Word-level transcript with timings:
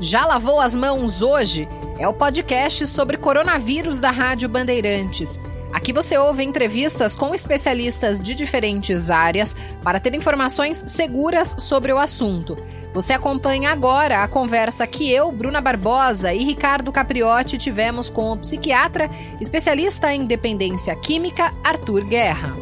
Já 0.00 0.26
lavou 0.26 0.60
as 0.60 0.76
mãos 0.76 1.22
hoje? 1.22 1.68
É 1.98 2.08
o 2.08 2.14
podcast 2.14 2.86
sobre 2.86 3.16
coronavírus 3.16 4.00
da 4.00 4.10
Rádio 4.10 4.48
Bandeirantes. 4.48 5.38
Aqui 5.72 5.92
você 5.92 6.18
ouve 6.18 6.42
entrevistas 6.42 7.14
com 7.14 7.34
especialistas 7.34 8.20
de 8.20 8.34
diferentes 8.34 9.10
áreas 9.10 9.56
para 9.82 10.00
ter 10.00 10.14
informações 10.14 10.82
seguras 10.86 11.56
sobre 11.58 11.92
o 11.92 11.98
assunto. 11.98 12.56
Você 12.92 13.14
acompanha 13.14 13.70
agora 13.70 14.22
a 14.22 14.28
conversa 14.28 14.86
que 14.86 15.10
eu, 15.10 15.32
Bruna 15.32 15.60
Barbosa 15.60 16.34
e 16.34 16.44
Ricardo 16.44 16.92
Capriotti 16.92 17.56
tivemos 17.56 18.10
com 18.10 18.32
o 18.32 18.36
psiquiatra 18.36 19.08
especialista 19.40 20.12
em 20.12 20.26
dependência 20.26 20.94
química 20.96 21.54
Arthur 21.64 22.04
Guerra. 22.04 22.54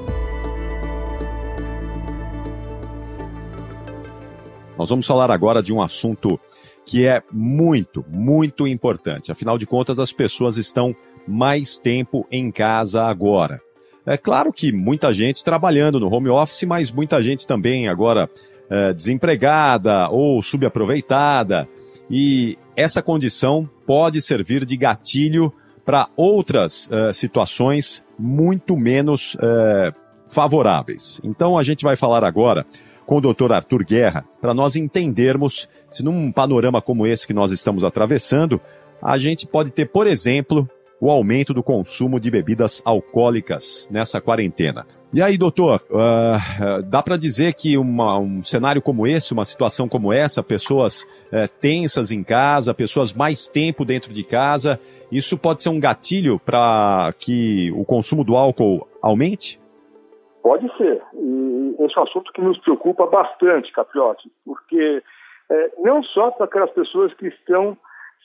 Nós 4.79 4.89
vamos 4.89 5.07
falar 5.07 5.31
agora 5.31 5.62
de 5.62 5.75
um 5.75 5.83
assunto 5.83 6.39
que 6.91 7.07
é 7.07 7.23
muito, 7.33 8.05
muito 8.11 8.67
importante. 8.67 9.31
Afinal 9.31 9.57
de 9.57 9.65
contas, 9.65 10.01
as 10.01 10.12
pessoas 10.12 10.57
estão 10.57 10.93
mais 11.25 11.79
tempo 11.79 12.27
em 12.33 12.51
casa 12.51 13.05
agora. 13.05 13.61
É 14.05 14.17
claro 14.17 14.53
que 14.53 14.73
muita 14.73 15.12
gente 15.12 15.45
trabalhando 15.45 16.01
no 16.01 16.12
home 16.12 16.31
office, 16.31 16.65
mas 16.65 16.91
muita 16.91 17.23
gente 17.23 17.47
também 17.47 17.87
agora 17.87 18.29
é, 18.69 18.93
desempregada 18.93 20.09
ou 20.09 20.43
subaproveitada. 20.43 21.69
E 22.11 22.59
essa 22.75 23.01
condição 23.01 23.70
pode 23.87 24.20
servir 24.20 24.65
de 24.65 24.77
gatilho 24.77 25.53
para 25.84 26.09
outras 26.17 26.89
é, 26.91 27.12
situações 27.12 28.03
muito 28.19 28.77
menos 28.77 29.37
é, 29.41 29.93
favoráveis. 30.27 31.20
Então 31.23 31.57
a 31.57 31.62
gente 31.62 31.84
vai 31.84 31.95
falar 31.95 32.25
agora 32.25 32.67
com 33.10 33.16
o 33.16 33.20
Dr. 33.20 33.52
Arthur 33.52 33.82
Guerra 33.82 34.24
para 34.41 34.55
nós 34.55 34.77
entendermos 34.77 35.69
se 35.91 36.00
num 36.00 36.30
panorama 36.30 36.80
como 36.80 37.05
esse 37.05 37.27
que 37.27 37.34
nós 37.34 37.50
estamos 37.50 37.83
atravessando, 37.83 38.60
a 39.02 39.19
gente 39.19 39.48
pode 39.48 39.73
ter, 39.73 39.86
por 39.86 40.06
exemplo, 40.06 40.70
o 41.00 41.11
aumento 41.11 41.52
do 41.52 41.61
consumo 41.61 42.20
de 42.20 42.30
bebidas 42.30 42.80
alcoólicas 42.84 43.89
nessa 43.91 44.20
quarentena. 44.20 44.86
E 45.12 45.20
aí, 45.20 45.36
doutor, 45.36 45.83
uh, 45.91 46.83
dá 46.84 47.02
para 47.02 47.17
dizer 47.17 47.55
que 47.55 47.77
uma, 47.77 48.17
um 48.17 48.44
cenário 48.44 48.80
como 48.80 49.05
esse, 49.08 49.33
uma 49.33 49.45
situação 49.45 49.89
como 49.89 50.12
essa, 50.12 50.41
pessoas 50.41 51.02
uh, 51.02 51.48
tensas 51.61 52.12
em 52.12 52.22
casa, 52.22 52.72
pessoas 52.72 53.12
mais 53.12 53.48
tempo 53.48 53.84
dentro 53.84 54.12
de 54.12 54.22
casa, 54.22 54.78
isso 55.11 55.36
pode 55.36 55.64
ser 55.64 55.70
um 55.70 55.80
gatilho 55.80 56.39
para 56.39 57.12
que 57.19 57.72
o 57.72 57.84
consumo 57.84 58.22
do 58.22 58.36
álcool 58.36 58.86
aumente? 59.02 59.59
Pode 60.42 60.74
ser. 60.77 61.02
E 61.14 61.77
esse 61.80 61.96
é 61.96 62.00
um 62.00 62.05
assunto 62.05 62.33
que 62.33 62.41
nos 62.41 62.58
preocupa 62.58 63.06
bastante, 63.06 63.72
Capriotti, 63.72 64.30
porque 64.44 65.02
é, 65.50 65.72
não 65.78 66.02
só 66.02 66.30
para 66.30 66.46
aquelas 66.46 66.70
pessoas 66.70 67.12
que 67.14 67.28
estão 67.28 67.77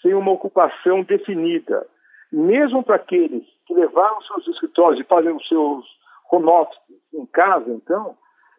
sem 0.01 0.13
uma 0.13 0.31
ocupação 0.31 1.03
definida, 1.03 1.85
mesmo 2.31 2.83
para 2.83 2.95
aqueles 2.95 3.43
que 3.65 3.73
levaram 3.73 4.21
seus 4.21 4.47
escritórios 4.47 5.01
e 5.01 5.07
fazem 5.07 5.31
os 5.31 5.47
seus 5.47 5.85
home 6.31 6.67
em 7.13 7.25
casa, 7.27 7.69
então, 7.71 8.15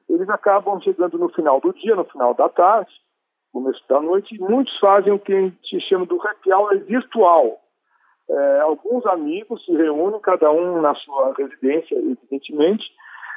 eles 0.08 0.28
acabam 0.28 0.80
chegando 0.80 1.18
no 1.18 1.28
final 1.30 1.60
do 1.60 1.72
dia, 1.72 1.96
no 1.96 2.04
final 2.04 2.34
da 2.34 2.48
tarde, 2.48 2.90
começo 3.52 3.82
da 3.88 4.00
noite, 4.00 4.34
e 4.34 4.38
muitos 4.38 4.78
fazem 4.78 5.12
o 5.12 5.18
que 5.18 5.32
a 5.32 5.40
gente 5.40 5.80
chama 5.88 6.06
do 6.06 6.20
happy 6.20 6.52
hour 6.52 6.78
virtual. 6.80 7.58
É, 8.28 8.60
alguns 8.60 9.06
amigos 9.06 9.64
se 9.64 9.72
reúnem, 9.72 10.20
cada 10.20 10.50
um 10.50 10.80
na 10.80 10.94
sua 10.96 11.32
residência, 11.36 11.94
evidentemente, 11.94 12.84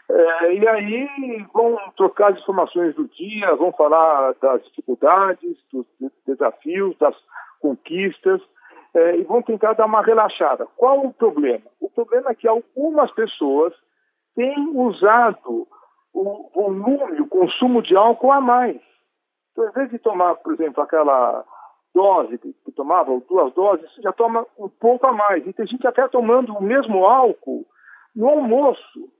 é, 0.09 0.53
e 0.53 0.67
aí 0.67 1.07
vão 1.53 1.77
trocar 1.95 2.31
as 2.31 2.39
informações 2.39 2.95
do 2.95 3.07
dia, 3.09 3.55
vão 3.55 3.71
falar 3.71 4.33
das 4.41 4.63
dificuldades, 4.65 5.55
dos 5.71 5.85
desafios, 6.25 6.97
das 6.97 7.15
conquistas, 7.59 8.41
é, 8.95 9.17
e 9.17 9.23
vão 9.23 9.41
tentar 9.41 9.73
dar 9.73 9.85
uma 9.85 10.02
relaxada. 10.02 10.65
Qual 10.75 11.05
o 11.05 11.13
problema? 11.13 11.65
O 11.80 11.89
problema 11.89 12.31
é 12.31 12.35
que 12.35 12.47
algumas 12.47 13.11
pessoas 13.11 13.73
têm 14.35 14.70
usado 14.73 15.67
o 16.11 16.49
volume, 16.55 17.21
o 17.21 17.27
consumo 17.27 17.81
de 17.83 17.95
álcool 17.95 18.31
a 18.31 18.41
mais. 18.41 18.81
Então, 19.52 19.65
ao 19.65 19.70
invés 19.70 19.91
de 19.91 19.99
tomar, 19.99 20.36
por 20.36 20.53
exemplo, 20.53 20.81
aquela 20.81 21.45
dose 21.93 22.37
que, 22.39 22.53
que 22.65 22.71
tomava, 22.71 23.11
ou 23.11 23.23
duas 23.30 23.53
doses, 23.53 23.89
já 24.02 24.11
toma 24.11 24.45
um 24.58 24.70
pouco 24.70 25.05
a 25.05 25.14
mais. 25.14 25.45
E 25.45 25.53
tem 25.53 25.67
gente 25.67 25.86
até 25.86 26.08
tomando 26.08 26.53
o 26.53 26.64
mesmo 26.64 27.05
álcool 27.05 27.65
no 28.15 28.27
almoço. 28.27 29.11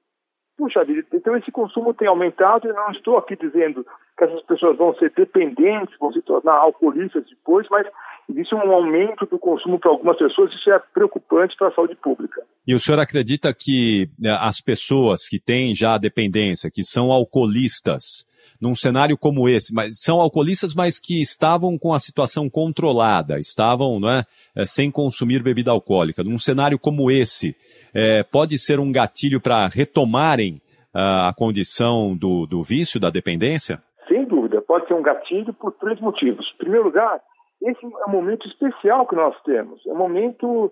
Puxa 0.60 0.84
vida, 0.84 1.08
então 1.14 1.38
esse 1.38 1.50
consumo 1.54 1.94
tem 1.94 2.06
aumentado 2.06 2.68
e 2.68 2.74
não 2.74 2.92
estou 2.92 3.18
aqui 3.18 3.34
dizendo 3.38 3.86
que 4.18 4.26
essas 4.26 4.42
pessoas 4.42 4.78
vão 4.78 4.94
ser 4.96 5.10
dependentes, 5.16 5.98
vão 5.98 6.12
se 6.12 6.22
tornar 6.22 6.56
alcoolistas 6.56 7.24
depois, 7.30 7.66
mas 7.72 7.88
existe 8.30 8.54
um 8.54 8.70
aumento 8.70 9.26
do 9.26 9.40
consumo 9.40 9.80
para 9.80 9.90
algumas 9.90 10.18
pessoas, 10.18 10.52
isso 10.52 10.70
é 10.70 10.78
preocupante 10.94 11.56
para 11.56 11.70
a 11.70 11.72
saúde 11.72 11.96
pública. 11.96 12.42
E 12.68 12.76
o 12.76 12.80
senhor 12.80 13.00
acredita 13.00 13.54
que 13.54 14.10
né, 14.20 14.38
as 14.42 14.60
pessoas 14.60 15.30
que 15.30 15.40
têm 15.40 15.74
já 15.74 15.96
a 15.96 15.98
dependência, 15.98 16.70
que 16.70 16.84
são 16.84 17.10
alcoolistas, 17.10 18.28
num 18.60 18.76
cenário 18.76 19.18
como 19.18 19.48
esse, 19.48 19.74
mas 19.74 20.02
são 20.02 20.20
alcoolistas, 20.20 20.74
mas 20.74 21.00
que 21.00 21.22
estavam 21.22 21.78
com 21.78 21.94
a 21.94 22.00
situação 22.00 22.50
controlada, 22.50 23.40
estavam 23.40 23.98
né, 23.98 24.26
sem 24.66 24.92
consumir 24.92 25.42
bebida 25.42 25.72
alcoólica, 25.72 26.22
num 26.22 26.38
cenário 26.38 26.78
como 26.78 27.10
esse, 27.10 27.56
é, 27.94 28.24
pode 28.24 28.58
ser 28.58 28.80
um 28.80 28.92
gatilho 28.92 29.42
para 29.42 29.68
retomarem 29.68 30.62
uh, 30.94 31.30
a 31.30 31.34
condição 31.36 32.16
do, 32.16 32.46
do 32.46 32.64
vício, 32.64 33.00
da 33.00 33.10
dependência? 33.10 33.82
Sem 34.08 34.26
dúvida, 34.26 34.62
pode 34.62 34.88
ser 34.88 34.94
um 34.94 35.02
gatilho 35.02 35.54
por 35.54 35.72
três 35.74 36.00
motivos. 36.00 36.46
Em 36.56 36.58
primeiro 36.58 36.86
lugar, 36.86 37.22
esse 37.62 37.86
é 37.86 38.06
um 38.08 38.12
momento 38.12 38.48
especial 38.48 39.08
que 39.08 39.16
nós 39.16 39.36
temos. 39.44 39.86
É 39.86 39.92
um 39.92 39.98
momento 39.98 40.66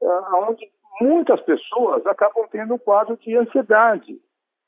uh, 0.00 0.48
onde 0.48 0.68
muitas 1.00 1.40
pessoas 1.40 2.06
acabam 2.06 2.46
tendo 2.50 2.74
um 2.74 2.78
quadro 2.78 3.16
de 3.16 3.36
ansiedade, 3.36 4.16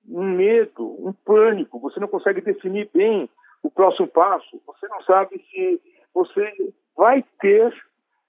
um 0.09 0.25
medo, 0.25 0.85
um 1.07 1.13
pânico. 1.25 1.81
Você 1.81 2.01
não 2.01 2.09
consegue 2.09 2.41
definir 2.41 2.89
bem 2.93 3.29
o 3.63 3.71
próximo 3.71 4.09
passo. 4.09 4.61
Você 4.67 4.89
não 4.89 5.03
sabe 5.03 5.43
se 5.51 5.81
você 6.15 6.73
vai 6.97 7.25
ter 7.41 7.73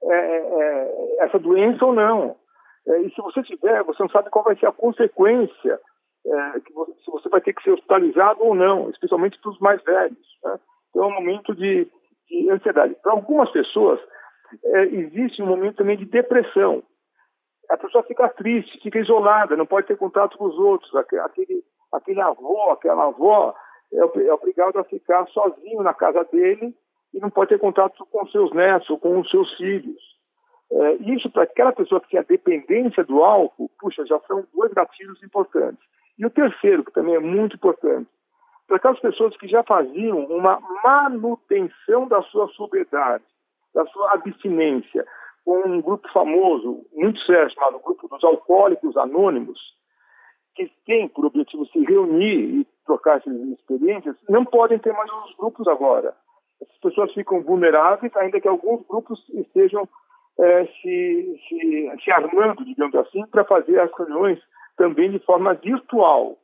é, 0.03 0.13
é, 0.13 1.25
essa 1.25 1.39
doença 1.39 1.85
ou 1.85 1.93
não. 1.93 2.35
É, 2.87 3.01
e 3.01 3.09
se 3.13 3.21
você 3.21 3.43
tiver, 3.43 3.83
você 3.83 4.01
não 4.01 4.09
sabe 4.09 4.29
qual 4.29 4.45
vai 4.45 4.57
ser 4.57 4.67
a 4.67 4.71
consequência, 4.71 5.79
é, 6.25 6.59
que 6.61 6.73
você, 6.73 6.93
se 7.03 7.11
você 7.11 7.29
vai 7.29 7.41
ter 7.41 7.53
que 7.53 7.63
ser 7.63 7.71
hospitalizado 7.71 8.43
ou 8.43 8.55
não, 8.55 8.89
especialmente 8.89 9.39
para 9.39 9.51
os 9.51 9.59
mais 9.59 9.81
velhos. 9.83 10.27
Né? 10.43 10.59
Então 10.89 11.03
é 11.03 11.07
um 11.07 11.13
momento 11.13 11.53
de, 11.53 11.87
de 12.29 12.49
ansiedade. 12.49 12.95
Para 13.01 13.11
algumas 13.11 13.49
pessoas, 13.51 13.99
é, 14.63 14.83
existe 14.85 15.41
um 15.41 15.47
momento 15.47 15.77
também 15.77 15.97
de 15.97 16.05
depressão. 16.05 16.81
A 17.69 17.77
pessoa 17.77 18.03
fica 18.03 18.29
triste, 18.29 18.81
fica 18.81 18.99
isolada, 18.99 19.57
não 19.57 19.65
pode 19.65 19.87
ter 19.87 19.97
contato 19.97 20.37
com 20.37 20.45
os 20.45 20.57
outros. 20.57 20.93
Aquele, 20.95 21.63
aquele 21.91 22.21
avô, 22.21 22.71
aquela 22.71 23.07
avó 23.07 23.53
é, 23.91 23.97
é 23.99 24.33
obrigado 24.33 24.77
a 24.77 24.85
ficar 24.85 25.27
sozinho 25.27 25.83
na 25.83 25.93
casa 25.93 26.23
dele 26.25 26.73
e 27.13 27.19
não 27.19 27.29
pode 27.29 27.49
ter 27.49 27.59
contato 27.59 28.05
com 28.05 28.27
seus 28.27 28.53
netos 28.53 28.89
ou 28.89 28.97
com 28.97 29.19
os 29.19 29.29
seus 29.29 29.53
filhos. 29.57 30.16
É, 30.69 30.93
isso 30.95 31.29
para 31.29 31.43
aquela 31.43 31.71
pessoa 31.71 32.01
que 32.01 32.09
tinha 32.09 32.23
dependência 32.23 33.03
do 33.03 33.23
álcool, 33.23 33.71
puxa, 33.79 34.05
já 34.05 34.19
são 34.21 34.45
dois 34.53 34.73
gatilhos 34.73 35.21
importantes. 35.23 35.79
E 36.17 36.25
o 36.25 36.29
terceiro, 36.29 36.83
que 36.83 36.91
também 36.91 37.15
é 37.15 37.19
muito 37.19 37.55
importante, 37.55 38.09
para 38.67 38.77
aquelas 38.77 38.99
pessoas 38.99 39.35
que 39.37 39.47
já 39.47 39.63
faziam 39.63 40.25
uma 40.25 40.59
manutenção 40.83 42.07
da 42.07 42.21
sua 42.23 42.47
sobriedade, 42.49 43.23
da 43.73 43.85
sua 43.85 44.13
abstinência, 44.13 45.05
com 45.45 45.59
um 45.65 45.81
grupo 45.81 46.11
famoso, 46.11 46.85
muito 46.93 47.19
sério, 47.21 47.49
chamado 47.53 47.79
Grupo 47.79 48.09
dos 48.09 48.21
Alcoólicos 48.21 48.97
Anônimos, 48.97 49.57
que 50.55 50.69
tem 50.85 51.07
por 51.07 51.25
objetivo 51.25 51.65
se 51.67 51.79
reunir 51.85 52.59
e 52.59 52.67
trocar 52.85 53.17
essas 53.19 53.33
experiências, 53.33 54.17
não 54.27 54.43
podem 54.43 54.79
ter 54.79 54.91
mais 54.91 55.09
os 55.09 55.35
grupos 55.37 55.65
agora. 55.67 56.13
Essas 56.61 56.77
pessoas 56.79 57.13
ficam 57.13 57.41
vulneráveis, 57.41 58.13
ainda 58.17 58.41
que 58.41 58.47
alguns 58.47 58.85
grupos 58.87 59.23
estejam 59.29 59.87
é, 60.39 60.65
se, 60.65 61.41
se, 61.47 61.91
se 62.03 62.11
armando, 62.11 62.63
digamos 62.63 62.95
assim, 62.95 63.25
para 63.27 63.43
fazer 63.43 63.79
as 63.79 63.91
reuniões 63.97 64.39
também 64.75 65.11
de 65.11 65.19
forma 65.19 65.53
virtual. 65.55 66.37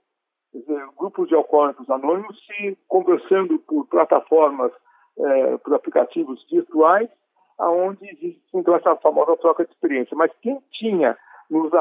Dizer, 0.53 0.85
grupos 0.97 1.27
de 1.27 1.35
alcoólicos 1.35 1.89
anônimos 1.89 2.37
se 2.45 2.77
conversando 2.87 3.57
por 3.59 3.87
plataformas, 3.87 4.71
é, 5.17 5.57
por 5.57 5.73
aplicativos 5.73 6.45
virtuais, 6.49 7.09
aonde 7.57 8.07
existe 8.07 8.41
então 8.53 8.75
essa 8.75 8.95
famosa 8.97 9.37
troca 9.37 9.65
de 9.65 9.71
experiência. 9.71 10.15
Mas 10.15 10.31
quem 10.41 10.59
tinha 10.71 11.17
nos 11.49 11.71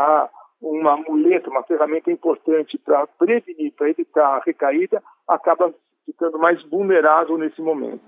uma 0.61 0.97
muleta, 0.97 1.50
uma 1.50 1.62
ferramenta 1.64 2.11
importante 2.11 2.79
para 2.79 3.06
prevenir, 3.06 3.73
para 3.73 3.91
evitar 3.91 4.37
a 4.37 4.43
recaída, 4.44 5.03
acaba 5.26 5.75
ficando 6.06 6.38
mais 6.38 6.62
vulnerável 6.69 7.37
nesse 7.37 7.61
momento. 7.61 8.05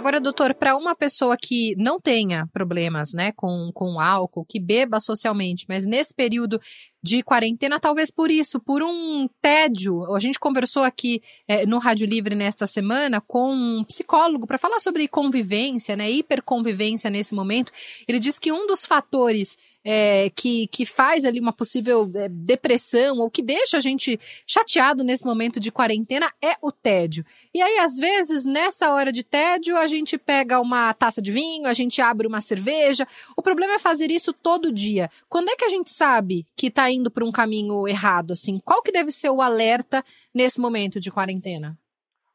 Agora, 0.00 0.18
doutor, 0.18 0.54
para 0.54 0.74
uma 0.78 0.94
pessoa 0.94 1.36
que 1.36 1.74
não 1.76 2.00
tenha 2.00 2.48
problemas 2.54 3.12
né, 3.12 3.32
com, 3.32 3.70
com 3.74 4.00
álcool, 4.00 4.46
que 4.48 4.58
beba 4.58 4.98
socialmente, 4.98 5.66
mas 5.68 5.84
nesse 5.84 6.14
período 6.14 6.58
de 7.02 7.22
quarentena, 7.22 7.78
talvez 7.78 8.10
por 8.10 8.30
isso, 8.30 8.58
por 8.58 8.82
um 8.82 9.28
tédio. 9.42 10.02
A 10.14 10.18
gente 10.18 10.38
conversou 10.38 10.84
aqui 10.84 11.20
é, 11.46 11.66
no 11.66 11.78
Rádio 11.78 12.06
Livre 12.06 12.34
nesta 12.34 12.66
semana 12.66 13.20
com 13.20 13.52
um 13.52 13.84
psicólogo 13.84 14.46
para 14.46 14.56
falar 14.56 14.80
sobre 14.80 15.06
convivência, 15.06 15.94
né, 15.94 16.10
hiperconvivência 16.10 17.10
nesse 17.10 17.34
momento. 17.34 17.70
Ele 18.08 18.18
diz 18.18 18.38
que 18.38 18.50
um 18.50 18.66
dos 18.66 18.86
fatores 18.86 19.58
é, 19.84 20.30
que, 20.30 20.66
que 20.68 20.84
faz 20.84 21.24
ali 21.24 21.40
uma 21.40 21.52
possível 21.52 22.10
é, 22.14 22.28
depressão 22.28 23.18
ou 23.18 23.30
que 23.30 23.42
deixa 23.42 23.78
a 23.78 23.80
gente 23.80 24.18
chateado 24.46 25.02
nesse 25.02 25.24
momento 25.24 25.58
de 25.58 25.72
quarentena 25.72 26.26
é 26.42 26.54
o 26.62 26.70
tédio. 26.70 27.24
E 27.54 27.62
aí, 27.62 27.78
às 27.78 27.96
vezes, 27.96 28.44
nessa 28.44 28.92
hora 28.92 29.12
de 29.12 29.24
tédio, 29.24 29.76
a 29.76 29.86
gente 29.86 30.18
pega 30.18 30.60
uma 30.60 30.92
taça 30.94 31.22
de 31.22 31.32
vinho, 31.32 31.66
a 31.66 31.72
gente 31.72 32.00
abre 32.02 32.26
uma 32.26 32.40
cerveja. 32.40 33.06
O 33.36 33.42
problema 33.42 33.74
é 33.74 33.78
fazer 33.78 34.10
isso 34.10 34.32
todo 34.32 34.72
dia. 34.72 35.08
Quando 35.28 35.48
é 35.48 35.56
que 35.56 35.64
a 35.64 35.70
gente 35.70 35.90
sabe 35.90 36.44
que 36.56 36.66
está 36.66 36.90
indo 36.90 37.10
por 37.10 37.22
um 37.22 37.32
caminho 37.32 37.88
errado, 37.88 38.32
assim? 38.32 38.60
Qual 38.64 38.82
que 38.82 38.92
deve 38.92 39.10
ser 39.10 39.30
o 39.30 39.40
alerta 39.40 40.02
nesse 40.34 40.60
momento 40.60 41.00
de 41.00 41.10
quarentena? 41.10 41.76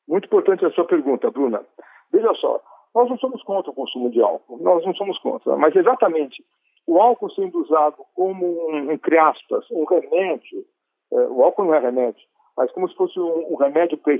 Muito 0.07 0.25
importante 0.25 0.65
a 0.65 0.71
sua 0.71 0.85
pergunta, 0.85 1.29
Bruna. 1.31 1.63
Veja 2.11 2.33
só, 2.35 2.61
nós 2.93 3.09
não 3.09 3.17
somos 3.17 3.41
contra 3.43 3.71
o 3.71 3.73
consumo 3.73 4.09
de 4.09 4.21
álcool, 4.21 4.57
nós 4.61 4.85
não 4.85 4.93
somos 4.95 5.17
contra, 5.19 5.55
mas 5.57 5.75
exatamente 5.75 6.43
o 6.87 6.99
álcool 6.99 7.31
sendo 7.31 7.59
usado 7.59 7.97
como, 8.13 8.45
um, 8.69 8.91
entre 8.91 9.17
aspas, 9.17 9.65
um 9.71 9.85
remédio, 9.85 10.65
é, 11.11 11.15
o 11.27 11.43
álcool 11.43 11.65
não 11.65 11.73
é 11.73 11.79
remédio, 11.79 12.21
mas 12.57 12.71
como 12.71 12.87
se 12.89 12.95
fosse 12.95 13.19
um, 13.19 13.53
um 13.53 13.55
remédio 13.55 13.97
para 13.97 14.13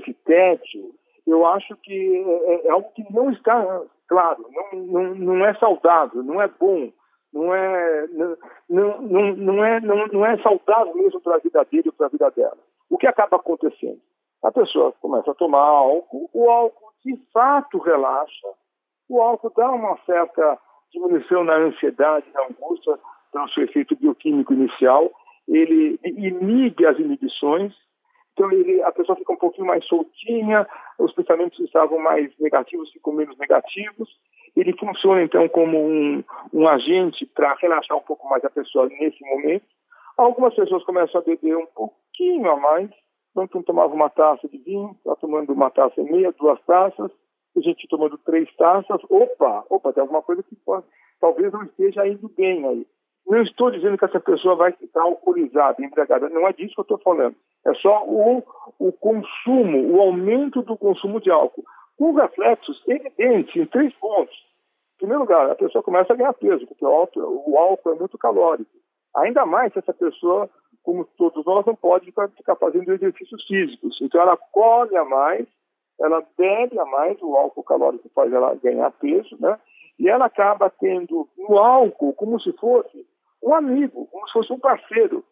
eu 1.26 1.44
acho 1.46 1.76
que 1.78 2.24
é, 2.46 2.66
é, 2.66 2.70
algo 2.70 2.88
que 2.94 3.04
não 3.12 3.30
está 3.30 3.82
claro, 4.08 4.46
não, 4.52 4.80
não, 4.80 5.14
não 5.14 5.46
é 5.46 5.54
saudável, 5.54 6.22
não 6.22 6.40
é 6.40 6.48
bom 6.48 6.90
não 7.36 7.54
é, 7.54 8.06
não, 8.08 8.36
não, 8.68 9.36
não, 9.36 9.64
é, 9.64 9.80
não, 9.80 10.06
não 10.06 10.26
é 10.26 10.38
saudável 10.42 10.94
mesmo 10.94 11.20
para 11.20 11.36
a 11.36 11.38
vida 11.38 11.64
dele 11.64 11.88
ou 11.88 11.92
para 11.92 12.06
a 12.06 12.10
vida 12.10 12.30
dela. 12.30 12.58
O 12.88 12.96
que 12.96 13.06
acaba 13.06 13.36
acontecendo? 13.36 14.00
A 14.42 14.50
pessoa 14.50 14.92
começa 15.00 15.30
a 15.30 15.34
tomar 15.34 15.60
álcool, 15.60 16.30
o 16.32 16.48
álcool 16.48 16.92
de 17.04 17.16
fato 17.32 17.78
relaxa, 17.78 18.48
o 19.08 19.20
álcool 19.20 19.52
dá 19.54 19.70
uma 19.70 19.98
certa 20.06 20.58
diminuição 20.92 21.44
na 21.44 21.56
ansiedade, 21.56 22.26
na 22.32 22.42
angústia, 22.44 22.98
pelo 23.32 23.48
seu 23.50 23.64
efeito 23.64 23.96
bioquímico 23.96 24.52
inicial, 24.52 25.10
ele 25.48 25.98
inibe 26.04 26.86
as 26.86 26.98
inibições, 26.98 27.72
então 28.32 28.50
ele, 28.52 28.82
a 28.82 28.92
pessoa 28.92 29.16
fica 29.16 29.32
um 29.32 29.38
pouquinho 29.38 29.66
mais 29.66 29.84
soltinha, 29.86 30.66
os 30.98 31.12
pensamentos 31.12 31.58
estavam 31.60 31.98
mais 31.98 32.30
negativos 32.38 32.90
ficam 32.92 33.12
menos 33.12 33.36
negativos, 33.38 34.08
ele 34.56 34.76
funciona 34.76 35.22
então 35.22 35.48
como 35.48 35.78
um, 35.78 36.24
um 36.52 36.66
agente 36.66 37.26
para 37.26 37.54
relaxar 37.54 37.96
um 37.96 38.02
pouco 38.02 38.28
mais 38.28 38.44
a 38.44 38.50
pessoa 38.50 38.88
nesse 38.88 39.22
momento. 39.24 39.64
Algumas 40.16 40.54
pessoas 40.54 40.82
começam 40.84 41.20
a 41.20 41.24
beber 41.24 41.56
um 41.56 41.66
pouquinho 41.66 42.50
a 42.50 42.56
mais, 42.56 42.90
então 43.36 43.62
tomava 43.62 43.92
uma 43.92 44.08
taça 44.08 44.48
de 44.48 44.56
vinho, 44.58 44.96
está 44.98 45.14
tomando 45.16 45.52
uma 45.52 45.70
taça 45.70 46.00
e 46.00 46.04
meia, 46.04 46.32
duas 46.32 46.60
taças, 46.62 47.10
a 47.58 47.62
gente 47.62 47.88
tomando 47.88 48.18
três 48.18 48.52
taças, 48.56 49.00
opa, 49.08 49.64
opa, 49.70 49.92
tem 49.92 50.00
alguma 50.00 50.22
coisa 50.22 50.42
que 50.42 50.56
pode, 50.56 50.84
talvez 51.20 51.52
não 51.52 51.64
esteja 51.64 52.06
indo 52.06 52.28
bem 52.36 52.66
aí. 52.66 52.86
Não 53.26 53.42
estou 53.42 53.70
dizendo 53.70 53.98
que 53.98 54.04
essa 54.04 54.20
pessoa 54.20 54.54
vai 54.54 54.72
ficar 54.72 55.02
alcoolizada, 55.02 55.84
embriagada, 55.84 56.28
não 56.28 56.46
é 56.46 56.52
disso 56.52 56.74
que 56.74 56.80
eu 56.80 56.82
estou 56.82 56.98
falando. 56.98 57.34
É 57.66 57.74
só 57.74 58.04
o, 58.06 58.42
o 58.78 58.92
consumo, 58.92 59.96
o 59.96 60.00
aumento 60.00 60.62
do 60.62 60.76
consumo 60.76 61.20
de 61.20 61.30
álcool 61.30 61.64
com 61.96 62.12
reflexos 62.12 62.82
evidentes 62.86 63.56
em 63.56 63.66
três 63.66 63.92
pontos. 63.94 64.34
Em 64.94 64.98
primeiro 64.98 65.22
lugar, 65.22 65.50
a 65.50 65.54
pessoa 65.54 65.82
começa 65.82 66.12
a 66.12 66.16
ganhar 66.16 66.32
peso, 66.34 66.66
porque 66.66 66.84
o 66.84 66.88
álcool, 66.88 67.44
o 67.46 67.58
álcool 67.58 67.92
é 67.92 67.94
muito 67.94 68.16
calórico. 68.16 68.70
Ainda 69.14 69.44
mais 69.44 69.72
se 69.72 69.78
essa 69.78 69.92
pessoa, 69.92 70.48
como 70.82 71.04
todos 71.16 71.44
nós, 71.44 71.66
não 71.66 71.74
pode 71.74 72.06
ficar 72.06 72.56
fazendo 72.56 72.92
exercícios 72.92 73.44
físicos. 73.46 73.98
Então 74.00 74.20
ela 74.20 74.36
colhe 74.36 74.96
a 74.96 75.04
mais, 75.04 75.46
ela 76.00 76.22
bebe 76.36 76.78
a 76.78 76.84
mais, 76.84 77.20
o 77.22 77.36
álcool 77.36 77.62
calórico 77.62 78.08
faz 78.14 78.32
ela 78.32 78.54
ganhar 78.56 78.90
peso, 78.92 79.36
né? 79.40 79.58
E 79.98 80.08
ela 80.08 80.26
acaba 80.26 80.68
tendo 80.68 81.28
o 81.38 81.58
álcool 81.58 82.12
como 82.12 82.38
se 82.40 82.52
fosse 82.52 83.06
um 83.42 83.54
amigo, 83.54 84.06
como 84.06 84.26
se 84.26 84.32
fosse 84.32 84.52
um 84.52 84.58
parceiro. 84.58 85.24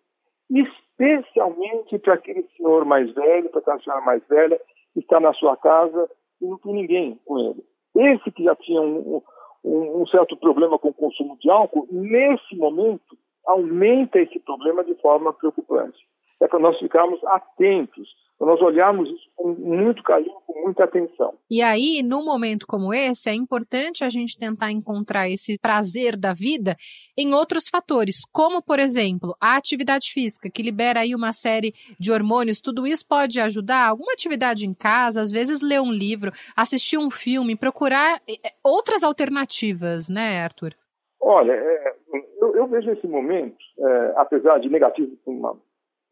Especialmente 0.50 1.98
para 1.98 2.14
aquele 2.14 2.42
senhor 2.56 2.84
mais 2.84 3.12
velho, 3.12 3.50
para 3.50 3.60
aquela 3.60 3.80
senhora 3.80 4.00
mais 4.02 4.26
velha, 4.26 4.60
que 4.94 5.00
está 5.00 5.20
na 5.20 5.32
sua 5.34 5.56
casa 5.56 6.10
e 6.40 6.46
não 6.46 6.56
tem 6.58 6.72
ninguém 6.72 7.20
com 7.26 7.38
ele. 7.38 7.64
Esse 7.94 8.30
que 8.30 8.44
já 8.44 8.56
tinha 8.56 8.80
um, 8.80 9.22
um, 9.62 10.02
um 10.02 10.06
certo 10.06 10.36
problema 10.36 10.78
com 10.78 10.88
o 10.88 10.94
consumo 10.94 11.36
de 11.38 11.50
álcool, 11.50 11.86
nesse 11.90 12.56
momento, 12.56 13.16
aumenta 13.46 14.18
esse 14.18 14.38
problema 14.40 14.82
de 14.82 14.94
forma 14.96 15.32
preocupante. 15.32 15.98
É 16.40 16.48
para 16.48 16.58
nós 16.58 16.78
ficarmos 16.78 17.22
atentos 17.24 18.08
então, 18.44 18.46
nós 18.46 18.60
olharmos 18.60 19.08
isso 19.08 19.30
com 19.34 19.48
muito 19.52 20.02
carinho, 20.02 20.34
com 20.46 20.64
muita 20.64 20.84
atenção. 20.84 21.34
E 21.50 21.62
aí, 21.62 22.02
num 22.02 22.24
momento 22.24 22.66
como 22.66 22.92
esse, 22.92 23.30
é 23.30 23.34
importante 23.34 24.04
a 24.04 24.08
gente 24.08 24.38
tentar 24.38 24.70
encontrar 24.70 25.28
esse 25.28 25.58
prazer 25.58 26.16
da 26.16 26.32
vida 26.34 26.76
em 27.16 27.32
outros 27.32 27.68
fatores, 27.68 28.20
como, 28.30 28.62
por 28.62 28.78
exemplo, 28.78 29.34
a 29.40 29.56
atividade 29.56 30.10
física, 30.12 30.50
que 30.52 30.62
libera 30.62 31.00
aí 31.00 31.14
uma 31.14 31.32
série 31.32 31.72
de 31.98 32.12
hormônios. 32.12 32.60
Tudo 32.60 32.86
isso 32.86 33.06
pode 33.08 33.40
ajudar? 33.40 33.88
Alguma 33.88 34.12
atividade 34.12 34.66
em 34.66 34.74
casa, 34.74 35.22
às 35.22 35.30
vezes 35.30 35.62
ler 35.62 35.80
um 35.80 35.92
livro, 35.92 36.30
assistir 36.56 36.98
um 36.98 37.10
filme, 37.10 37.56
procurar 37.56 38.16
eh, 38.28 38.34
eh, 38.44 38.50
outras 38.62 39.02
alternativas, 39.02 40.08
né, 40.08 40.42
Arthur? 40.42 40.74
Olha, 41.20 41.52
é, 41.52 41.94
eu, 42.42 42.54
eu, 42.56 42.66
vejo 42.66 42.90
esse 42.90 43.06
momento, 43.06 43.56
é, 43.78 44.12
apesar 44.16 44.58
de 44.58 44.68
negativo 44.68 45.16
uma, 45.24 45.56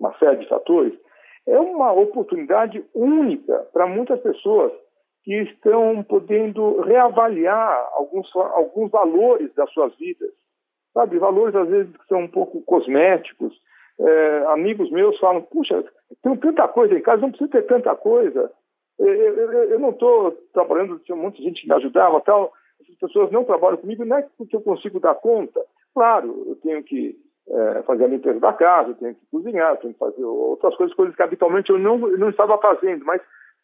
uma 0.00 0.16
série 0.18 0.38
de 0.38 0.48
fatores, 0.48 0.94
é 1.46 1.58
uma 1.58 1.92
oportunidade 1.92 2.84
única 2.94 3.66
para 3.72 3.86
muitas 3.86 4.20
pessoas 4.20 4.72
que 5.24 5.34
estão 5.42 6.02
podendo 6.02 6.80
reavaliar 6.80 7.88
alguns, 7.92 8.34
alguns 8.34 8.90
valores 8.90 9.52
das 9.54 9.70
suas 9.72 9.94
vidas. 9.96 10.30
Sabe, 10.92 11.18
valores 11.18 11.54
às 11.54 11.68
vezes 11.68 11.96
que 11.96 12.06
são 12.06 12.20
um 12.20 12.28
pouco 12.28 12.60
cosméticos. 12.62 13.52
É, 13.98 14.44
amigos 14.48 14.90
meus 14.90 15.18
falam, 15.18 15.42
puxa, 15.42 15.84
tem 16.22 16.36
tanta 16.36 16.66
coisa 16.68 16.94
em 16.94 17.02
casa, 17.02 17.22
não 17.22 17.30
precisa 17.30 17.50
ter 17.50 17.66
tanta 17.66 17.94
coisa. 17.94 18.50
Eu, 18.98 19.08
eu, 19.08 19.52
eu 19.70 19.78
não 19.78 19.90
estou 19.90 20.32
trabalhando, 20.52 20.98
tinha 21.00 21.30
de 21.30 21.42
gente 21.42 21.62
que 21.62 21.68
me 21.68 21.74
ajudava 21.74 22.20
tal. 22.20 22.52
As 22.80 22.96
pessoas 22.98 23.30
não 23.30 23.44
trabalham 23.44 23.78
comigo, 23.78 24.04
não 24.04 24.16
é 24.16 24.28
porque 24.36 24.56
eu 24.56 24.60
consigo 24.60 25.00
dar 25.00 25.14
conta. 25.14 25.60
Claro, 25.94 26.44
eu 26.48 26.56
tenho 26.56 26.82
que 26.82 27.16
é, 27.48 27.82
fazer 27.82 28.04
a 28.04 28.08
limpeza 28.08 28.38
da 28.40 28.52
casa, 28.52 28.94
tenho 28.94 29.14
que 29.14 29.26
cozinhar, 29.30 29.76
tenho 29.78 29.92
que 29.92 29.98
fazer 29.98 30.24
outras 30.24 30.74
coisas, 30.76 30.94
coisas 30.94 31.14
que 31.14 31.22
habitualmente 31.22 31.70
eu 31.70 31.78
não, 31.78 31.98
não 31.98 32.30
estava 32.30 32.56
fazendo, 32.58 33.04
mas 33.04 33.20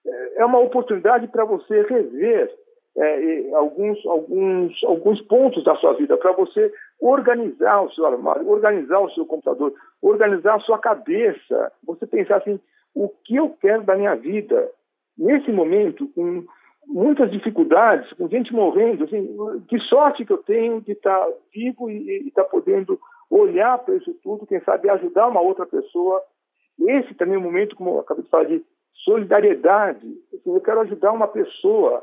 é, 0.06 0.42
é 0.42 0.44
uma 0.44 0.58
oportunidade 0.58 1.28
para 1.28 1.44
você 1.44 1.82
rever 1.82 2.50
é, 2.96 3.50
alguns, 3.55 4.05
alguns, 4.06 4.84
alguns 4.84 5.20
pontos 5.22 5.62
da 5.64 5.76
sua 5.76 5.93
vida, 5.94 6.17
para 6.17 6.32
você 6.32 6.72
organizar 7.00 7.82
o 7.82 7.91
seu 7.93 8.05
armário, 8.06 8.48
organizar 8.48 8.98
o 8.98 9.10
seu 9.10 9.24
computador, 9.24 9.72
organizar 10.03 10.56
a 10.56 10.60
sua 10.60 10.79
cabeça, 10.79 11.72
você 11.84 12.06
pensar 12.06 12.38
assim, 12.38 12.58
o 12.94 13.08
que 13.08 13.36
eu 13.36 13.50
quero 13.60 13.84
da 13.84 13.94
minha 13.94 14.17
vida? 14.17 14.69
Nesse 15.17 15.53
momento, 15.53 16.08
com 16.08 16.44
muitas 16.86 17.31
dificuldades, 17.31 18.12
com 18.14 18.29
gente 18.29 18.53
morrendo, 18.53 19.05
assim, 19.05 19.36
que 19.69 19.79
sorte 19.81 20.24
que 20.24 20.32
eu 20.32 20.38
tenho 20.38 20.81
de 20.81 20.93
estar 20.93 21.29
vivo 21.55 21.88
e 21.91 22.26
estar 22.26 22.44
podendo 22.44 22.98
olhar 23.31 23.79
para 23.79 23.94
isso 23.94 24.15
tudo, 24.23 24.47
quem 24.47 24.61
sabe 24.61 24.89
ajudar 24.89 25.29
uma 25.29 25.41
outra 25.41 25.67
pessoa. 25.67 26.23
Esse 26.81 27.15
também 27.15 27.35
é 27.35 27.39
um 27.39 27.43
momento, 27.43 27.77
como 27.77 27.91
eu 27.91 28.01
acabei 28.01 28.25
de 28.25 28.31
falar, 28.31 28.44
de 28.44 28.65
solidariedade. 29.05 30.06
Assim, 30.35 30.55
eu 30.55 30.61
quero 30.61 30.81
ajudar 30.81 31.13
uma 31.13 31.29
pessoa. 31.29 32.03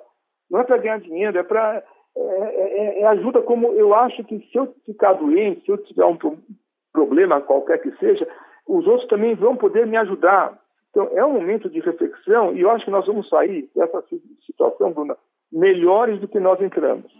Não 0.50 0.60
é 0.60 0.64
para 0.64 0.78
ganhar 0.78 1.00
dinheiro, 1.00 1.38
é 1.38 1.44
para. 1.44 1.84
É, 2.18 2.22
é, 2.22 3.02
é, 3.02 3.06
ajuda 3.08 3.42
como 3.42 3.74
eu 3.74 3.94
acho 3.94 4.24
que 4.24 4.40
se 4.40 4.58
eu 4.58 4.74
ficar 4.86 5.14
doente, 5.14 5.66
se 5.66 5.72
eu 5.72 5.78
tiver 5.78 6.06
um 6.06 6.18
problema 6.94 7.42
qualquer 7.42 7.82
que 7.82 7.92
seja, 7.98 8.26
os 8.66 8.88
outros 8.88 9.10
também 9.10 9.36
vão 9.36 9.58
poder 9.58 9.86
me 9.86 9.98
ajudar. 9.98 10.58
Então, 10.90 11.10
é 11.12 11.26
um 11.26 11.34
momento 11.34 11.70
de 11.70 11.82
reflexão 11.82 12.56
e 12.56 12.62
eu 12.62 12.70
acho 12.70 12.86
que 12.86 12.92
nós 12.92 13.06
vamos 13.06 13.28
sair 13.28 13.70
dessa 13.76 14.02
situação, 14.46 14.94
Bruna, 14.94 15.18
melhores 15.52 16.22
do 16.22 16.28
que 16.28 16.40
nós 16.40 16.62
entramos. 16.62 17.12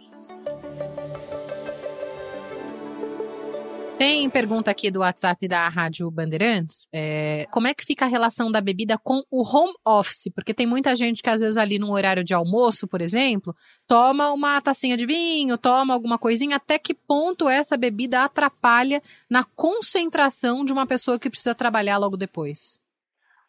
Tem 3.98 4.28
pergunta 4.28 4.70
aqui 4.70 4.90
do 4.90 5.00
WhatsApp 5.00 5.48
da 5.48 5.68
Rádio 5.68 6.10
Bandeirantes. 6.10 6.86
É, 6.94 7.46
como 7.50 7.66
é 7.66 7.74
que 7.74 7.84
fica 7.84 8.04
a 8.04 8.08
relação 8.08 8.52
da 8.52 8.60
bebida 8.60 8.96
com 9.02 9.22
o 9.30 9.42
home 9.42 9.72
office? 9.86 10.30
Porque 10.34 10.52
tem 10.52 10.66
muita 10.66 10.94
gente 10.94 11.22
que, 11.22 11.30
às 11.30 11.40
vezes, 11.40 11.56
ali 11.56 11.78
no 11.78 11.92
horário 11.92 12.22
de 12.22 12.34
almoço, 12.34 12.86
por 12.86 13.00
exemplo, 13.00 13.54
toma 13.88 14.30
uma 14.32 14.60
tacinha 14.60 14.96
de 14.96 15.06
vinho, 15.06 15.56
toma 15.56 15.94
alguma 15.94 16.18
coisinha. 16.18 16.56
Até 16.56 16.78
que 16.78 16.92
ponto 16.94 17.48
essa 17.48 17.76
bebida 17.76 18.22
atrapalha 18.22 19.00
na 19.30 19.44
concentração 19.56 20.64
de 20.64 20.72
uma 20.72 20.86
pessoa 20.86 21.18
que 21.18 21.30
precisa 21.30 21.54
trabalhar 21.54 21.96
logo 21.96 22.16
depois? 22.16 22.78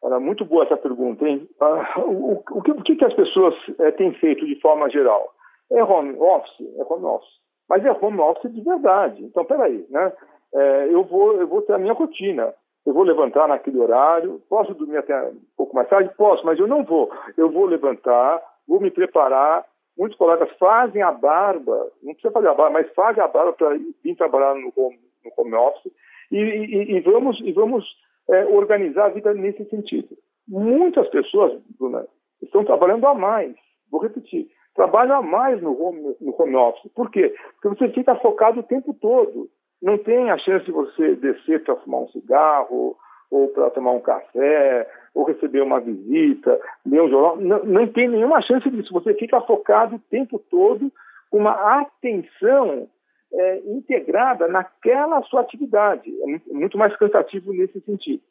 Olha, 0.02 0.20
muito 0.20 0.46
boa 0.46 0.64
essa 0.64 0.78
pergunta, 0.78 1.28
hein? 1.28 1.48
Ah, 1.60 2.00
o, 2.00 2.42
o, 2.52 2.62
que, 2.62 2.72
o, 2.72 2.84
que, 2.84 3.04
as 3.04 3.14
pessoas 3.16 3.54
é, 3.80 3.92
têm 3.92 4.14
feito 4.14 4.46
de 4.46 4.60
forma 4.62 4.90
geral? 4.90 5.34
é 5.72 5.84
home 5.84 6.16
office, 6.18 6.68
é 6.78 6.84
home 6.84 7.06
office. 7.06 7.38
Mas 7.70 7.86
é 7.86 7.92
home 7.92 8.20
office 8.20 8.54
de 8.54 8.62
verdade. 8.62 9.24
Então, 9.24 9.44
peraí, 9.44 9.86
né? 9.90 10.14
É, 10.54 10.88
eu, 10.90 11.04
vou, 11.04 11.34
eu 11.34 11.48
vou 11.48 11.62
ter 11.62 11.74
a 11.74 11.78
minha 11.78 11.94
rotina. 11.94 12.54
Eu 12.86 12.94
vou 12.94 13.04
levantar 13.04 13.50
naquele 13.50 13.80
horário, 13.80 14.42
posso 14.50 14.74
dormir 14.74 14.98
até 14.98 15.22
um 15.24 15.42
pouco 15.58 15.76
mais 15.76 15.90
tarde? 15.90 16.10
Posso, 16.16 16.46
mas 16.46 16.58
eu 16.58 16.68
não 16.68 16.86
vou. 16.86 17.12
Eu 17.36 17.52
vou 17.52 17.66
levantar, 17.66 18.42
vou 18.66 18.80
me 18.80 18.90
preparar. 18.90 19.66
Muitos 19.98 20.18
colegas 20.18 20.50
fazem 20.58 21.02
a 21.02 21.12
barba, 21.12 21.92
não 22.02 22.14
precisa 22.14 22.32
fazer 22.32 22.48
a 22.48 22.54
barba, 22.54 22.80
mas 22.80 22.94
fazem 22.94 23.22
a 23.22 23.28
barba 23.28 23.52
para 23.54 23.78
vir 24.04 24.16
trabalhar 24.16 24.56
no 24.56 24.72
home, 24.76 25.00
no 25.26 25.32
home 25.36 25.56
office 25.56 25.92
e, 26.32 26.38
e, 26.38 26.98
e 26.98 27.00
vamos, 27.02 27.40
e 27.42 27.52
vamos 27.52 27.86
é, 28.30 28.46
organizar 28.46 29.06
a 29.06 29.10
vida 29.10 29.34
nesse 29.34 29.66
sentido. 29.66 30.16
Muitas 30.48 31.10
pessoas, 31.10 31.60
Bruna, 31.78 32.06
estão 32.42 32.64
trabalhando 32.64 33.06
a 33.06 33.14
mais. 33.14 33.56
Vou 33.92 34.02
repetir, 34.02 34.48
trabalham 34.76 35.18
a 35.18 35.22
mais 35.22 35.62
no 35.62 35.82
home, 35.82 36.16
no 36.22 36.36
home 36.42 36.56
office. 36.56 36.92
Por 36.94 37.10
quê? 37.10 37.34
Porque 37.60 37.78
você 37.78 37.90
fica 37.90 38.16
focado 38.16 38.60
o 38.60 38.64
tempo 38.64 38.94
todo. 38.94 39.50
Não 39.82 39.98
tem 39.98 40.30
a 40.32 40.38
chance 40.38 40.66
de 40.66 40.72
você 40.72 41.16
descer 41.16 41.64
para 41.64 41.76
fumar 41.78 42.02
um 42.02 42.10
cigarro, 42.10 42.98
ou 43.30 43.48
para 43.50 43.70
tomar 43.72 43.92
um 43.92 44.00
café, 44.00 44.90
ou 45.14 45.26
receber 45.26 45.62
uma 45.62 45.80
visita, 45.80 46.60
ler 46.86 47.02
um 47.02 47.10
jornal. 47.10 47.38
Não, 47.38 47.64
não 47.64 47.88
tem 47.88 48.08
nenhuma 48.08 48.42
chance 48.42 48.70
disso. 48.70 48.94
Você 48.94 49.14
fica 49.14 49.42
focado 49.42 49.96
o 49.96 50.02
tempo 50.10 50.40
todo 50.50 50.92
com 51.30 51.40
uma 51.40 51.80
atenção 51.80 52.88
é, 53.34 53.58
integrada 53.66 54.48
naquela 54.48 55.22
sua 55.24 55.42
atividade. 55.42 56.10
É 56.22 56.54
muito 56.54 56.78
mais 56.78 56.96
cansativo 56.98 57.52
nesse 57.54 57.80
sentido. 57.82 58.22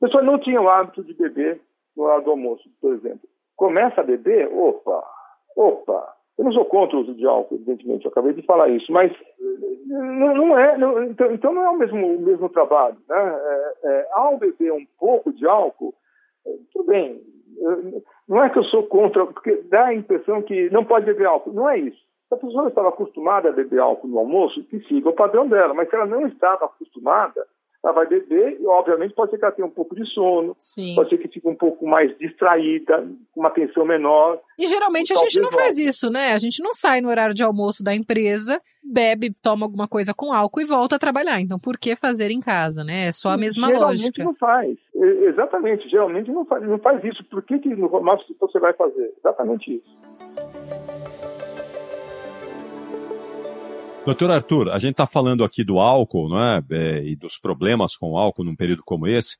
A 0.00 0.06
pessoa 0.06 0.22
não 0.22 0.38
tinha 0.38 0.60
o 0.60 0.68
hábito 0.68 1.02
de 1.02 1.14
beber 1.14 1.60
no 1.96 2.04
lado 2.04 2.24
do 2.24 2.30
almoço, 2.30 2.68
por 2.80 2.92
exemplo. 2.94 3.28
Começa 3.56 4.00
a 4.00 4.04
beber, 4.04 4.48
opa, 4.52 5.02
opa. 5.56 6.14
Eu 6.36 6.44
não 6.44 6.52
sou 6.52 6.64
contra 6.64 6.96
o 6.96 7.00
uso 7.00 7.14
de 7.14 7.24
álcool, 7.24 7.54
evidentemente, 7.54 8.04
eu 8.04 8.10
acabei 8.10 8.32
de 8.32 8.42
falar 8.42 8.68
isso, 8.68 8.90
mas 8.90 9.12
não, 9.86 10.34
não 10.34 10.58
é, 10.58 10.78
não, 10.78 11.04
então, 11.04 11.32
então, 11.32 11.52
não 11.52 11.64
é 11.64 11.70
o 11.70 11.78
mesmo, 11.78 12.16
o 12.16 12.20
mesmo 12.20 12.48
trabalho. 12.48 12.96
Né? 13.08 13.16
É, 13.16 13.74
é, 13.84 14.08
ao 14.12 14.38
beber 14.38 14.72
um 14.72 14.86
pouco 14.98 15.32
de 15.32 15.46
álcool, 15.46 15.94
é, 16.46 16.50
tudo 16.72 16.86
bem, 16.86 17.22
não 18.28 18.42
é 18.42 18.50
que 18.50 18.58
eu 18.58 18.64
sou 18.64 18.84
contra, 18.84 19.26
porque 19.26 19.62
dá 19.68 19.86
a 19.86 19.94
impressão 19.94 20.42
que 20.42 20.70
não 20.70 20.84
pode 20.84 21.06
beber 21.06 21.26
álcool. 21.26 21.52
Não 21.52 21.68
é 21.68 21.78
isso. 21.78 21.98
Se 22.28 22.34
a 22.34 22.36
pessoa 22.36 22.68
estava 22.68 22.88
acostumada 22.88 23.48
a 23.48 23.52
beber 23.52 23.80
álcool 23.80 24.08
no 24.08 24.18
almoço, 24.18 24.64
que 24.64 24.80
siga 24.80 25.10
o 25.10 25.14
padrão 25.14 25.46
dela. 25.46 25.74
Mas 25.74 25.88
se 25.88 25.94
ela 25.94 26.06
não 26.06 26.26
estava 26.26 26.64
acostumada, 26.64 27.46
ela 27.84 27.92
vai 27.92 28.06
beber 28.06 28.56
e, 28.58 28.66
obviamente, 28.66 29.14
pode 29.14 29.30
ser 29.30 29.38
que 29.38 29.44
ela 29.44 29.52
tenha 29.52 29.68
um 29.68 29.70
pouco 29.70 29.94
de 29.94 30.06
sono, 30.06 30.56
Sim. 30.58 30.94
pode 30.94 31.10
ser 31.10 31.18
que 31.18 31.28
fique 31.28 31.46
um 31.46 31.54
pouco 31.54 31.86
mais 31.86 32.16
distraída, 32.18 33.06
com 33.32 33.40
uma 33.40 33.50
atenção 33.50 33.84
menor. 33.84 34.40
E 34.58 34.66
geralmente 34.66 35.12
a 35.12 35.16
gente 35.16 35.38
não 35.38 35.52
faz 35.52 35.78
isso, 35.78 36.08
né? 36.08 36.32
A 36.32 36.38
gente 36.38 36.62
não 36.62 36.72
sai 36.72 37.02
no 37.02 37.10
horário 37.10 37.34
de 37.34 37.42
almoço 37.42 37.84
da 37.84 37.94
empresa, 37.94 38.58
bebe, 38.82 39.30
toma 39.42 39.66
alguma 39.66 39.86
coisa 39.86 40.14
com 40.14 40.32
álcool 40.32 40.62
e 40.62 40.64
volta 40.64 40.96
a 40.96 40.98
trabalhar. 40.98 41.40
Então, 41.40 41.58
por 41.58 41.76
que 41.76 41.94
fazer 41.94 42.30
em 42.30 42.40
casa, 42.40 42.82
né? 42.82 43.08
É 43.08 43.12
só 43.12 43.28
a 43.28 43.36
mesma 43.36 43.66
geralmente 43.66 43.86
lógica. 43.86 44.16
Geralmente 44.16 44.40
não 44.40 44.48
faz. 44.48 44.78
Exatamente, 44.94 45.88
geralmente 45.88 46.30
não 46.30 46.44
faz, 46.46 46.62
não 46.62 46.78
faz 46.78 47.04
isso. 47.04 47.22
Por 47.24 47.42
que, 47.42 47.58
que 47.58 47.68
no 47.68 47.94
home 47.94 48.10
você 48.40 48.58
vai 48.58 48.72
fazer? 48.72 49.12
Exatamente 49.18 49.74
isso. 49.74 51.43
Doutor 54.04 54.30
Arthur, 54.30 54.70
a 54.70 54.78
gente 54.78 54.92
está 54.92 55.06
falando 55.06 55.42
aqui 55.42 55.64
do 55.64 55.78
álcool, 55.78 56.28
não 56.28 56.38
é? 56.38 56.62
é? 56.70 57.04
E 57.06 57.16
dos 57.16 57.38
problemas 57.38 57.96
com 57.96 58.10
o 58.12 58.18
álcool 58.18 58.44
num 58.44 58.54
período 58.54 58.82
como 58.84 59.06
esse, 59.06 59.38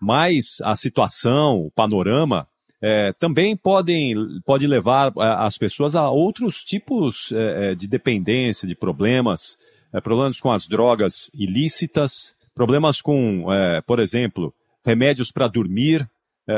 mas 0.00 0.58
a 0.62 0.76
situação, 0.76 1.66
o 1.66 1.70
panorama, 1.72 2.46
é, 2.80 3.12
também 3.14 3.56
podem, 3.56 4.14
pode 4.44 4.64
levar 4.66 5.12
é, 5.16 5.44
as 5.44 5.58
pessoas 5.58 5.96
a 5.96 6.08
outros 6.08 6.62
tipos 6.62 7.32
é, 7.32 7.72
é 7.72 7.74
de 7.74 7.88
dependência, 7.88 8.68
de 8.68 8.76
problemas, 8.76 9.58
é, 9.92 10.00
problemas 10.00 10.38
com 10.38 10.52
as 10.52 10.68
drogas 10.68 11.28
ilícitas, 11.34 12.32
problemas 12.54 13.02
com, 13.02 13.44
por 13.86 13.98
exemplo, 13.98 14.54
remédios 14.82 15.30
para 15.30 15.46
dormir, 15.46 16.08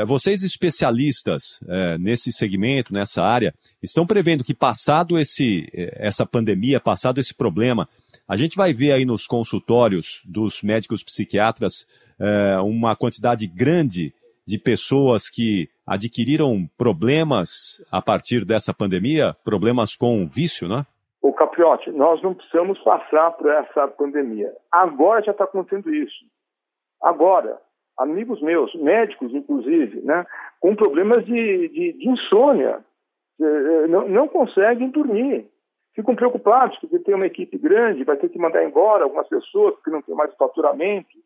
vocês 0.05 0.43
especialistas 0.43 1.59
é, 1.67 1.97
nesse 1.97 2.31
segmento, 2.31 2.93
nessa 2.93 3.23
área, 3.23 3.53
estão 3.81 4.05
prevendo 4.05 4.43
que 4.43 4.53
passado 4.53 5.17
esse, 5.17 5.67
é, 5.73 6.07
essa 6.07 6.25
pandemia, 6.25 6.79
passado 6.79 7.19
esse 7.19 7.33
problema, 7.33 7.87
a 8.27 8.35
gente 8.35 8.55
vai 8.55 8.73
ver 8.73 8.91
aí 8.91 9.05
nos 9.05 9.25
consultórios 9.25 10.21
dos 10.25 10.61
médicos 10.61 11.03
psiquiatras 11.03 11.85
uma 12.61 12.97
quantidade 12.97 13.47
grande 13.47 14.13
de 14.45 14.57
pessoas 14.57 15.29
que 15.29 15.69
adquiriram 15.85 16.67
problemas 16.77 17.81
a 17.91 18.01
partir 18.01 18.43
dessa 18.43 18.73
pandemia, 18.73 19.35
problemas 19.43 19.95
com 19.95 20.27
vício, 20.27 20.67
né? 20.67 20.85
O 21.21 21.31
Capriotti, 21.31 21.91
nós 21.91 22.21
não 22.23 22.33
precisamos 22.33 22.79
passar 22.79 23.31
por 23.31 23.49
essa 23.51 23.87
pandemia. 23.87 24.51
Agora 24.71 25.23
já 25.23 25.31
está 25.31 25.43
acontecendo 25.43 25.93
isso. 25.93 26.25
Agora, 27.01 27.59
amigos 27.99 28.41
meus, 28.41 28.73
médicos 28.75 29.33
inclusive, 29.33 30.01
né, 30.01 30.25
com 30.59 30.75
problemas 30.75 31.25
de, 31.25 31.67
de, 31.67 31.93
de 31.93 32.09
insônia, 32.09 32.79
é, 33.39 33.87
não, 33.87 34.07
não, 34.07 34.27
conseguem 34.27 34.89
dormir. 34.89 35.45
Ficam 35.93 36.15
preocupados 36.15 36.77
porque 36.79 36.99
tem 36.99 37.13
uma 37.13 37.27
equipe 37.27 37.57
grande, 37.57 38.03
vai 38.03 38.17
ter 38.17 38.29
que 38.29 38.39
mandar 38.39 38.63
embora 38.63 39.03
algumas 39.03 39.27
pessoas 39.27 39.75
porque 39.75 39.91
não 39.91 40.01
tem 40.01 40.15
mais 40.15 40.33
faturamento, 40.35 41.17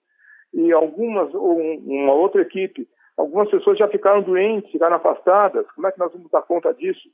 e 0.54 0.72
algumas, 0.72 1.34
ou 1.34 1.60
uma 1.60 2.14
outra 2.14 2.42
equipe, 2.42 2.88
algumas 3.18 3.50
pessoas 3.50 3.78
já 3.78 3.88
ficaram 3.88 4.22
doentes, 4.22 4.72
ficaram 4.72 4.96
afastadas. 4.96 5.66
Como 5.72 5.88
é 5.88 5.92
que 5.92 6.00
nós 6.00 6.12
vamos 6.12 6.30
dar 6.30 6.44
conta 6.44 6.74
disso? 6.74 7.10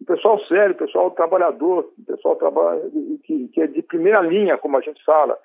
O 0.00 0.04
pessoal 0.04 0.38
sério, 0.46 0.74
o 0.74 0.78
pessoal 0.78 1.10
trabalhador, 1.12 1.90
o 1.98 2.04
pessoal 2.04 2.36
que, 3.24 3.48
que 3.48 3.62
é 3.62 3.66
de 3.66 3.82
primeira 3.82 4.20
linha, 4.20 4.58
como 4.58 4.76
a 4.76 4.80
gente 4.80 5.02
fala, 5.04 5.38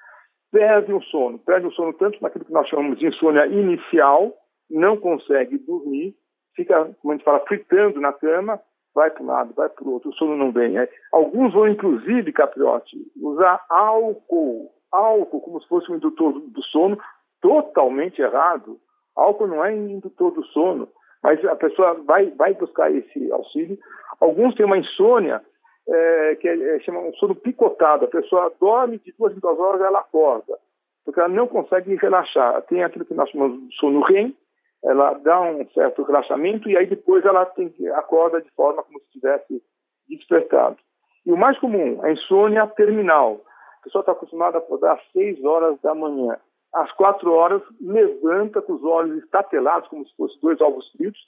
perde 0.52 0.94
o 0.94 1.02
sono. 1.04 1.40
Perde 1.40 1.68
o 1.68 1.72
sono 1.72 1.94
tanto 1.94 2.22
naquilo 2.22 2.46
que 2.46 2.54
nós 2.54 2.68
chamamos 2.68 3.00
de 3.00 3.08
insônia 3.08 3.46
inicial, 3.48 4.34
não 4.70 4.98
consegue 4.98 5.58
dormir, 5.58 6.16
fica, 6.56 6.86
como 7.02 7.14
a 7.14 7.16
gente 7.16 7.26
fala, 7.26 7.40
fritando 7.48 8.02
na 8.02 8.12
cama, 8.12 8.60
vai 8.94 9.12
para 9.12 9.24
um 9.24 9.28
lado, 9.28 9.54
vai 9.54 9.70
para 9.70 9.84
o 9.84 9.94
outro, 9.94 10.10
o 10.10 10.14
sono 10.14 10.36
não 10.36 10.52
vem. 10.52 10.78
É. 10.78 10.90
Alguns 11.12 11.54
vão, 11.54 11.68
inclusive, 11.68 12.34
Capriotti, 12.34 12.98
usar 13.22 13.64
álcool, 13.70 14.72
álcool 14.92 15.42
como 15.42 15.62
se 15.62 15.68
fosse 15.68 15.92
um 15.92 15.96
indutor 15.96 16.34
do 16.34 16.64
sono, 16.64 16.98
totalmente 17.42 18.22
errado. 18.22 18.80
Álcool 19.16 19.48
não 19.48 19.64
é 19.64 19.76
indutor 19.76 20.32
do 20.32 20.44
sono, 20.48 20.90
mas 21.24 21.44
a 21.46 21.56
pessoa 21.56 21.94
vai, 22.06 22.32
vai 22.32 22.54
buscar 22.56 22.92
esse 22.92 23.32
auxílio. 23.32 23.78
Alguns 24.20 24.56
têm 24.56 24.66
uma 24.66 24.78
insônia 24.78 25.42
é, 25.90 26.36
que 26.36 26.48
é, 26.48 26.76
é, 26.76 26.80
chama 26.82 27.00
um 27.00 27.14
sono 27.14 27.36
picotado. 27.36 28.06
A 28.06 28.10
pessoa 28.10 28.54
dorme 28.60 28.98
de 29.00 29.14
duas 29.18 29.36
em 29.36 29.40
duas 29.40 29.58
horas 29.58 29.82
ela 29.82 30.00
acorda, 30.00 30.58
porque 31.06 31.20
ela 31.20 31.30
não 31.30 31.48
consegue 31.48 31.96
relaxar. 31.96 32.62
Tem 32.64 32.84
aquilo 32.84 33.06
que 33.06 33.14
nós 33.14 33.30
chamamos 33.30 33.68
de 33.68 33.76
sono 33.76 34.02
REM, 34.02 34.36
ela 34.84 35.14
dá 35.14 35.42
um 35.42 35.68
certo 35.72 36.04
relaxamento 36.04 36.70
e 36.70 36.78
aí 36.78 36.86
depois 36.86 37.26
ela 37.26 37.46
tem, 37.46 37.74
acorda 37.96 38.42
de 38.42 38.50
forma 38.52 38.84
como 38.84 39.00
se 39.00 39.06
estivesse 39.06 39.64
despertado. 40.08 40.78
E 41.26 41.32
o 41.32 41.38
mais 41.38 41.58
comum, 41.60 42.02
a 42.04 42.12
insônia 42.12 42.66
terminal. 42.68 43.42
A 43.80 43.84
pessoa 43.84 44.02
está 44.02 44.12
acostumada 44.12 44.58
a 44.58 44.60
acordar 44.60 44.94
às 44.94 45.12
seis 45.12 45.44
horas 45.44 45.80
da 45.82 45.94
manhã. 45.94 46.38
Às 46.74 46.92
quatro 46.94 47.32
horas, 47.34 47.62
levanta 47.82 48.62
com 48.62 48.74
os 48.74 48.84
olhos 48.84 49.24
estatelados, 49.24 49.90
como 49.90 50.06
se 50.08 50.16
fossem 50.16 50.40
dois 50.42 50.60
ovos 50.62 50.90
fritos. 50.92 51.20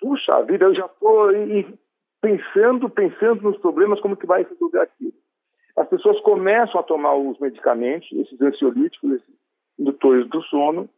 Puxa 0.00 0.42
vida, 0.42 0.66
eu 0.66 0.74
já 0.74 0.86
estou 0.86 1.30
pensando, 2.20 2.88
pensando 2.88 3.42
nos 3.42 3.58
problemas, 3.58 4.00
como 4.00 4.16
que 4.16 4.26
vai 4.26 4.42
resolver 4.42 4.80
aquilo. 4.80 5.14
As 5.76 5.88
pessoas 5.88 6.18
começam 6.20 6.80
a 6.80 6.84
tomar 6.84 7.14
os 7.14 7.38
medicamentos, 7.38 8.10
esses 8.12 8.40
ansiolíticos, 8.40 9.12
esses 9.12 9.34
indutores 9.78 10.26
do 10.28 10.42
sono. 10.42 10.88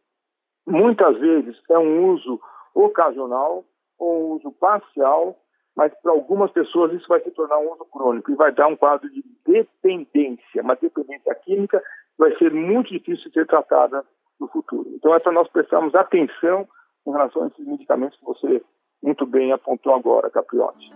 Muitas 0.65 1.17
vezes 1.19 1.59
é 1.69 1.77
um 1.77 2.11
uso 2.13 2.39
ocasional 2.73 3.65
ou 3.97 4.21
um 4.21 4.35
uso 4.35 4.51
parcial, 4.53 5.37
mas 5.75 5.93
para 6.01 6.11
algumas 6.11 6.51
pessoas 6.51 6.93
isso 6.93 7.07
vai 7.07 7.19
se 7.21 7.31
tornar 7.31 7.59
um 7.59 7.73
uso 7.73 7.85
crônico 7.85 8.31
e 8.31 8.35
vai 8.35 8.53
dar 8.53 8.67
um 8.67 8.75
quadro 8.75 9.09
de 9.09 9.23
dependência, 9.45 10.61
uma 10.61 10.75
dependência 10.75 11.35
química 11.35 11.83
vai 12.17 12.35
ser 12.37 12.53
muito 12.53 12.89
difícil 12.89 13.29
de 13.29 13.33
ser 13.33 13.47
tratada 13.47 14.05
no 14.39 14.47
futuro. 14.47 14.89
Então 14.93 15.15
é 15.15 15.19
para 15.19 15.31
nós 15.31 15.47
prestarmos 15.49 15.95
atenção 15.95 16.67
em 17.07 17.11
relação 17.11 17.43
a 17.43 17.47
esses 17.47 17.65
medicamentos 17.65 18.19
que 18.19 18.25
você 18.25 18.61
muito 19.01 19.25
bem 19.25 19.51
apontou 19.51 19.93
agora, 19.93 20.29
Capriotti. 20.29 20.89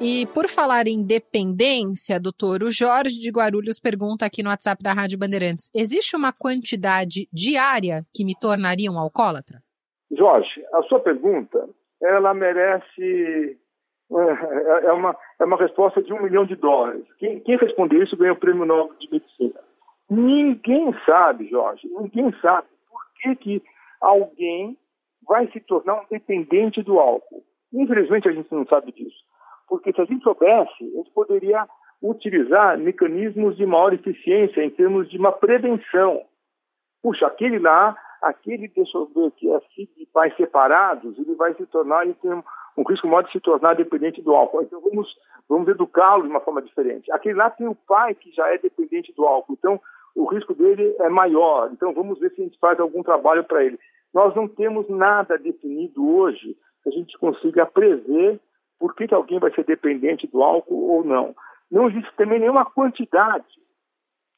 E 0.00 0.26
por 0.34 0.48
falar 0.48 0.86
em 0.86 1.06
dependência, 1.06 2.20
doutor, 2.20 2.62
o 2.62 2.70
Jorge 2.70 3.20
de 3.20 3.30
Guarulhos 3.30 3.78
pergunta 3.80 4.26
aqui 4.26 4.42
no 4.42 4.50
WhatsApp 4.50 4.82
da 4.82 4.92
Rádio 4.92 5.18
Bandeirantes: 5.18 5.70
existe 5.74 6.16
uma 6.16 6.32
quantidade 6.32 7.28
diária 7.32 8.02
que 8.12 8.24
me 8.24 8.34
tornaria 8.38 8.90
um 8.90 8.98
alcoólatra? 8.98 9.60
Jorge, 10.10 10.64
a 10.74 10.82
sua 10.82 11.00
pergunta, 11.00 11.68
ela 12.02 12.34
merece 12.34 13.58
é, 14.12 14.86
é 14.86 14.92
uma, 14.92 15.16
é 15.40 15.44
uma 15.44 15.56
resposta 15.56 16.02
de 16.02 16.12
um 16.12 16.22
milhão 16.22 16.44
de 16.44 16.56
dólares. 16.56 17.04
Quem, 17.18 17.40
quem 17.40 17.56
responder 17.56 18.02
isso 18.02 18.16
ganha 18.16 18.32
o 18.32 18.38
prêmio 18.38 18.66
Nobel 18.66 18.94
de 18.98 19.10
Medicina. 19.10 19.60
Ninguém 20.10 20.94
sabe, 21.06 21.48
Jorge, 21.48 21.88
ninguém 21.88 22.32
sabe 22.42 22.68
por 22.90 23.00
que, 23.16 23.36
que 23.36 23.62
alguém 24.04 24.76
vai 25.26 25.50
se 25.50 25.60
tornar 25.60 25.94
um 26.02 26.06
dependente 26.10 26.82
do 26.82 26.98
álcool. 26.98 27.42
Infelizmente, 27.72 28.28
a 28.28 28.32
gente 28.32 28.52
não 28.52 28.66
sabe 28.66 28.92
disso. 28.92 29.16
Porque 29.68 29.92
se 29.92 30.00
a 30.00 30.04
gente 30.04 30.22
soubesse, 30.22 30.84
a 30.84 30.96
gente 30.98 31.10
poderia 31.12 31.66
utilizar 32.02 32.78
mecanismos 32.78 33.56
de 33.56 33.64
maior 33.64 33.92
eficiência 33.94 34.62
em 34.62 34.70
termos 34.70 35.08
de 35.08 35.18
uma 35.18 35.32
prevenção. 35.32 36.22
Puxa, 37.02 37.26
aquele 37.26 37.58
lá, 37.58 37.96
aquele, 38.20 38.68
ver 38.68 39.54
aqui, 39.56 39.90
é 40.00 40.06
pais 40.12 40.36
separados, 40.36 41.18
ele 41.18 41.34
vai 41.34 41.54
se 41.54 41.66
tornar, 41.66 42.04
ele 42.04 42.14
tem 42.14 42.30
um 42.76 42.82
risco 42.88 43.08
maior 43.08 43.22
de 43.22 43.32
se 43.32 43.40
tornar 43.40 43.74
dependente 43.74 44.20
do 44.22 44.34
álcool. 44.34 44.62
Então 44.62 44.80
vamos, 44.80 45.08
vamos 45.48 45.68
educá-lo 45.68 46.22
de 46.22 46.28
uma 46.28 46.40
forma 46.40 46.62
diferente. 46.62 47.10
Aquele 47.10 47.34
lá 47.34 47.50
tem 47.50 47.66
o 47.66 47.74
pai 47.74 48.14
que 48.14 48.30
já 48.32 48.52
é 48.52 48.58
dependente 48.58 49.12
do 49.14 49.24
álcool, 49.24 49.54
então 49.54 49.80
o 50.14 50.24
risco 50.26 50.54
dele 50.54 50.94
é 51.00 51.08
maior. 51.08 51.70
Então 51.72 51.92
vamos 51.92 52.18
ver 52.18 52.30
se 52.30 52.40
a 52.40 52.44
gente 52.44 52.58
faz 52.58 52.78
algum 52.78 53.02
trabalho 53.02 53.44
para 53.44 53.64
ele. 53.64 53.78
Nós 54.12 54.34
não 54.34 54.46
temos 54.46 54.88
nada 54.88 55.36
definido 55.36 56.08
hoje 56.08 56.56
que 56.82 56.88
a 56.88 56.92
gente 56.92 57.18
consiga 57.18 57.66
prever 57.66 58.40
por 58.78 58.94
que, 58.94 59.08
que 59.08 59.14
alguém 59.14 59.38
vai 59.38 59.52
ser 59.52 59.64
dependente 59.64 60.26
do 60.26 60.42
álcool 60.42 60.90
ou 60.90 61.04
não. 61.04 61.34
Não 61.70 61.88
existe 61.88 62.14
também 62.16 62.38
nenhuma 62.38 62.64
quantidade, 62.64 63.46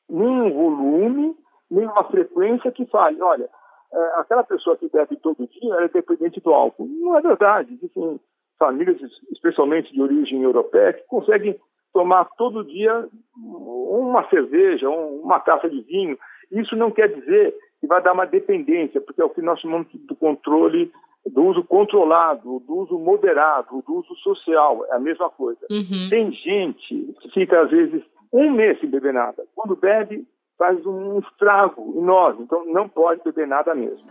nem 0.09 0.40
um 0.40 0.52
volume, 0.52 1.37
nem 1.71 1.85
uma 1.85 2.04
frequência 2.04 2.71
que 2.71 2.87
fale, 2.87 3.21
olha, 3.21 3.50
é, 3.92 4.21
aquela 4.21 4.45
pessoa 4.45 4.76
que 4.76 4.88
bebe 4.88 5.16
todo 5.16 5.49
dia 5.49 5.75
é 5.80 5.88
dependente 5.88 6.40
do 6.40 6.52
álcool. 6.52 6.87
Não 6.87 7.16
é 7.18 7.21
verdade. 7.21 7.75
Existem 7.75 8.21
famílias, 8.59 9.00
especialmente 9.30 9.92
de 9.92 10.00
origem 10.00 10.42
europeia, 10.42 10.92
que 10.92 11.02
conseguem 11.06 11.59
tomar 11.97 12.26
todo 12.37 12.62
dia 12.62 13.09
uma 13.35 14.29
cerveja, 14.29 14.87
uma 14.91 15.41
taça 15.41 15.67
de 15.67 15.81
vinho. 15.81 16.19
Isso 16.53 16.76
não 16.76 16.91
quer 16.91 17.09
dizer 17.09 17.55
que 17.81 17.87
vai 17.87 18.03
dar 18.03 18.12
uma 18.12 18.26
dependência, 18.26 19.00
porque 19.00 19.23
é 19.23 19.25
o 19.25 19.31
que 19.31 19.41
nós 19.41 19.59
chamamos 19.59 19.87
do 19.95 20.15
controle, 20.15 20.93
do 21.25 21.43
uso 21.43 21.65
controlado, 21.65 22.61
do 22.61 22.76
uso 22.76 22.99
moderado, 22.99 23.83
do 23.87 23.95
uso 23.95 24.15
social, 24.17 24.85
é 24.91 24.97
a 24.97 25.00
mesma 25.00 25.31
coisa. 25.31 25.61
Uhum. 25.71 26.11
Tem 26.11 26.31
gente 26.33 27.15
que 27.23 27.31
fica, 27.33 27.62
às 27.62 27.71
vezes, 27.71 28.03
um 28.31 28.50
mês 28.50 28.79
sem 28.79 28.91
beber 28.91 29.15
nada. 29.15 29.47
Quando 29.55 29.75
bebe, 29.75 30.26
faz 30.59 30.85
um 30.85 31.19
estrago 31.21 31.95
enorme. 31.97 32.43
Então 32.43 32.67
não 32.67 32.91
pode 32.91 33.23
beber 33.25 33.47
nada 33.47 33.75
mesmo. 33.75 34.07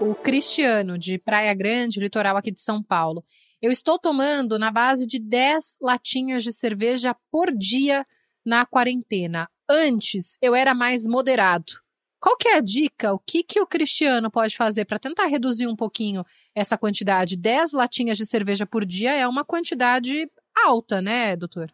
O 0.00 0.12
Cristiano, 0.16 0.98
de 0.98 1.18
Praia 1.18 1.54
Grande, 1.54 2.00
litoral 2.00 2.36
aqui 2.36 2.50
de 2.50 2.60
São 2.60 2.82
Paulo. 2.82 3.22
Eu 3.62 3.70
estou 3.70 3.98
tomando 3.98 4.58
na 4.58 4.70
base 4.70 5.06
de 5.06 5.18
10 5.18 5.78
latinhas 5.80 6.42
de 6.42 6.52
cerveja 6.52 7.16
por 7.32 7.50
dia 7.50 8.04
na 8.44 8.66
quarentena. 8.66 9.48
Antes 9.68 10.36
eu 10.42 10.54
era 10.54 10.74
mais 10.74 11.06
moderado. 11.08 11.72
Qual 12.20 12.36
que 12.36 12.48
é 12.48 12.56
a 12.56 12.60
dica? 12.60 13.14
O 13.14 13.18
que, 13.18 13.42
que 13.42 13.60
o 13.60 13.66
Cristiano 13.66 14.30
pode 14.30 14.56
fazer 14.56 14.84
para 14.84 14.98
tentar 14.98 15.26
reduzir 15.26 15.66
um 15.66 15.76
pouquinho 15.76 16.22
essa 16.54 16.76
quantidade? 16.76 17.36
10 17.36 17.72
latinhas 17.72 18.18
de 18.18 18.26
cerveja 18.26 18.66
por 18.66 18.84
dia 18.84 19.14
é 19.14 19.26
uma 19.26 19.44
quantidade 19.44 20.30
alta, 20.66 21.00
né, 21.00 21.34
doutor? 21.34 21.70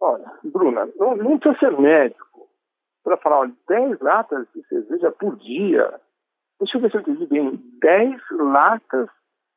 Olha, 0.00 0.32
Bruna, 0.44 0.88
não, 0.98 1.16
não 1.16 1.38
precisa 1.38 1.58
ser 1.60 1.80
médico 1.80 2.48
para 3.02 3.16
falar, 3.16 3.40
olha, 3.40 3.52
10 3.68 4.00
latas 4.00 4.46
de 4.54 4.66
cerveja 4.68 5.10
por 5.12 5.36
dia. 5.38 5.98
Deixa 6.60 6.76
eu 6.76 6.82
ver 6.82 6.90
se 6.90 6.96
eu 6.98 7.00
entendi 7.00 7.26
bem. 7.26 7.56
10 7.80 8.20
latas 8.32 9.08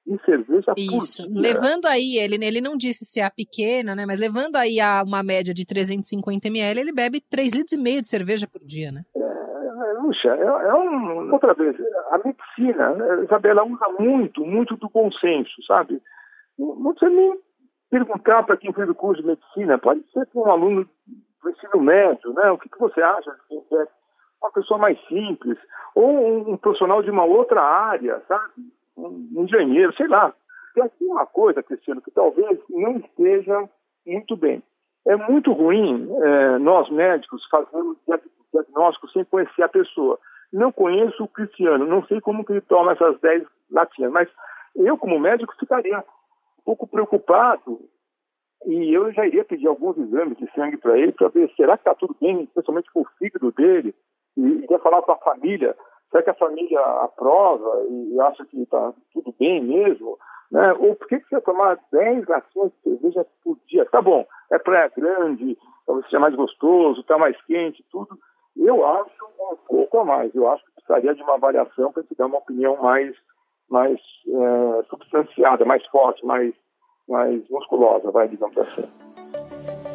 de 0.06 0.24
cerveja 0.24 0.74
Isso. 0.78 1.24
por 1.24 1.34
dia. 1.34 1.42
Levando 1.42 1.86
aí, 1.86 2.18
ele, 2.18 2.44
ele 2.46 2.62
não 2.62 2.78
disse 2.78 3.06
se 3.06 3.20
é 3.20 3.26
a 3.26 3.32
pequena, 3.32 3.96
né? 3.96 4.06
Mas 4.06 4.20
levando 4.20 4.56
aí 4.56 4.80
a 4.80 5.04
uma 5.04 5.24
média 5.24 5.54
de 5.54 5.66
350 5.66 6.48
ml, 6.48 6.80
ele 6.80 6.94
bebe 6.94 7.22
3 7.22 7.54
litros 7.54 7.74
e 7.74 7.82
meio 7.82 8.02
de 8.02 8.10
cerveja 8.10 8.48
por 8.48 8.62
dia, 8.64 8.92
né? 8.92 9.04
É, 9.16 9.20
é 9.20 9.94
puxa, 10.02 10.30
é, 10.30 10.44
é 10.44 10.74
um. 10.74 11.34
Outra 11.34 11.54
vez, 11.54 11.76
a 12.12 12.20
medicina, 12.20 12.92
né, 12.92 13.24
Isabela, 13.24 13.64
usa 13.64 13.88
muito, 14.00 14.46
muito 14.46 14.76
do 14.78 14.90
consenso, 14.90 15.64
sabe? 15.66 16.02
Não 16.58 16.94
precisa 16.94 17.12
nem 17.12 17.40
perguntar 17.90 18.44
para 18.44 18.58
quem 18.58 18.74
fez 18.74 18.90
o 18.90 18.96
curso 18.96 19.22
de 19.22 19.28
medicina, 19.28 19.78
pode 19.78 20.02
ser 20.12 20.26
para 20.28 20.42
um 20.42 20.52
aluno 20.52 20.88
do 21.42 21.50
ensino 21.50 21.82
médio, 21.82 22.34
né? 22.34 22.52
O 22.52 22.58
que, 22.58 22.70
que 22.70 22.80
você 22.80 23.02
acha 23.02 23.32
de 23.50 23.76
é 23.76 23.88
uma 24.42 24.52
pessoa 24.52 24.78
mais 24.78 25.00
simples, 25.08 25.58
ou 25.96 26.08
um, 26.08 26.54
um, 26.54 26.58
profissional 26.58 27.02
de 27.02 27.10
uma 27.10 27.24
outra 27.24 27.62
área, 27.62 28.22
sabe? 28.28 28.54
Um 28.98 29.44
engenheiro, 29.44 29.94
sei 29.96 30.08
lá. 30.08 30.34
Tem 30.74 30.90
uma 31.02 31.26
coisa, 31.26 31.64
Cristiano, 31.64 32.02
que 32.02 32.12
talvez 32.12 32.60
não 32.70 32.98
esteja 32.98 33.70
muito 34.06 34.36
bem. 34.36 34.62
É 35.08 35.16
muito 35.16 35.52
ruim 35.54 36.10
é, 36.24 36.58
nós 36.58 36.90
médicos 36.90 37.46
fazermos 37.50 37.98
diagnóstico 38.52 39.10
sem 39.10 39.24
conhecer 39.26 39.64
a 39.64 39.70
pessoa. 39.70 40.20
Não 40.52 40.72
conheço 40.72 41.24
o 41.24 41.28
Cristiano, 41.28 41.86
não 41.86 42.06
sei 42.06 42.20
como 42.22 42.44
que 42.44 42.54
ele 42.54 42.62
toma 42.62 42.94
essas 42.94 43.20
10 43.20 43.44
latinhas, 43.72 44.12
mas 44.12 44.30
eu, 44.76 44.98
como 44.98 45.20
médico, 45.20 45.54
ficaria 45.60 46.04
pouco 46.64 46.88
preocupado 46.88 47.80
e 48.66 48.94
eu 48.94 49.12
já 49.14 49.26
iria 49.28 49.46
pedir 49.46 49.68
alguns 49.68 49.98
exames 49.98 50.38
de 50.38 50.52
sangue 50.54 50.78
para 50.78 50.98
ele 50.98 51.12
para 51.12 51.28
ver 51.30 51.52
será 51.56 51.78
que 51.78 51.82
está 51.82 51.94
tudo 51.94 52.16
bem, 52.20 52.44
especialmente 52.44 52.92
com 52.92 53.02
o 53.02 53.08
fígado 53.20 53.52
dele, 53.52 53.94
e 54.36 54.42
iria 54.42 54.80
falar 54.80 55.02
com 55.04 55.12
a 55.12 55.18
família, 55.18 55.76
será 56.12 56.24
que 56.24 56.30
a 56.30 56.36
família 56.36 56.80
aprova 56.80 57.86
e 57.90 58.20
acha 58.22 58.46
que 58.46 58.62
está 58.62 58.94
tudo 59.14 59.34
bem 59.40 59.64
mesmo? 59.64 60.18
Né? 60.52 60.74
Ou 60.74 60.96
por 60.96 61.08
que, 61.08 61.20
que 61.20 61.30
você 61.30 61.42
tomar 61.42 61.80
10 61.92 62.28
latinhas 62.28 62.72
de 62.72 62.82
cerveja 62.84 63.26
por 63.44 63.58
dia? 63.68 63.86
Tá 63.86 64.02
bom, 64.02 64.26
é 64.52 64.60
praia 64.60 64.92
grande, 64.96 65.58
talvez 65.86 66.06
seja 66.06 66.20
mais 66.20 66.36
gostoso, 66.36 67.02
está 67.02 67.18
mais 67.18 67.40
quente, 67.46 67.84
tudo. 67.92 68.18
Eu 68.56 68.86
acho 68.86 69.26
um 69.52 69.56
pouco 69.68 70.00
a 70.00 70.06
mais, 70.06 70.34
eu 70.34 70.48
acho 70.50 70.64
que 70.64 70.72
precisaria 70.74 71.14
de 71.14 71.24
uma 71.24 71.34
avaliação 71.34 71.92
para 71.92 72.04
te 72.04 72.16
dar 72.16 72.28
uma 72.28 72.38
opinião 72.38 72.78
mais 72.82 73.16
mais 73.70 74.00
é, 74.28 74.84
substanciada, 74.90 75.66
mais 75.66 75.86
forte, 75.88 76.26
mais, 76.26 76.54
mais 77.08 77.48
musculosa, 77.50 78.12
vai, 78.12 78.28
digamos 78.28 78.58
assim. 78.58 79.95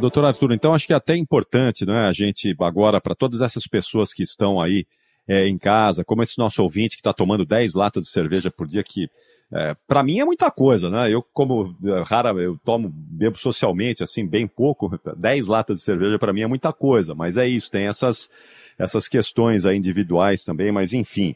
Doutor 0.00 0.24
Arthur, 0.24 0.52
então 0.52 0.74
acho 0.74 0.86
que 0.86 0.92
é 0.92 0.96
até 0.96 1.16
importante, 1.16 1.86
né, 1.86 2.06
a 2.06 2.12
gente 2.12 2.54
agora, 2.60 3.00
para 3.00 3.14
todas 3.14 3.40
essas 3.40 3.66
pessoas 3.66 4.12
que 4.12 4.22
estão 4.22 4.60
aí 4.60 4.86
é, 5.28 5.46
em 5.48 5.58
casa, 5.58 6.04
como 6.04 6.22
esse 6.22 6.38
nosso 6.38 6.62
ouvinte 6.62 6.96
que 6.96 7.00
está 7.00 7.12
tomando 7.12 7.44
10 7.44 7.74
latas 7.74 8.04
de 8.04 8.10
cerveja 8.10 8.50
por 8.50 8.66
dia, 8.66 8.82
que 8.82 9.08
é, 9.52 9.76
para 9.86 10.02
mim 10.02 10.20
é 10.20 10.24
muita 10.24 10.50
coisa, 10.50 10.90
né? 10.90 11.12
Eu, 11.12 11.22
como 11.32 11.74
é, 11.84 12.02
rara, 12.02 12.30
eu 12.32 12.58
tomo, 12.64 12.88
bebo 12.92 13.38
socialmente, 13.38 14.02
assim, 14.02 14.26
bem 14.26 14.46
pouco, 14.46 14.98
10 15.16 15.46
latas 15.48 15.78
de 15.78 15.84
cerveja 15.84 16.18
para 16.18 16.32
mim 16.32 16.42
é 16.42 16.46
muita 16.46 16.72
coisa, 16.72 17.14
mas 17.14 17.36
é 17.36 17.46
isso, 17.46 17.70
tem 17.70 17.86
essas, 17.86 18.30
essas 18.78 19.08
questões 19.08 19.66
aí 19.66 19.76
individuais 19.76 20.44
também, 20.44 20.70
mas 20.70 20.92
enfim. 20.92 21.34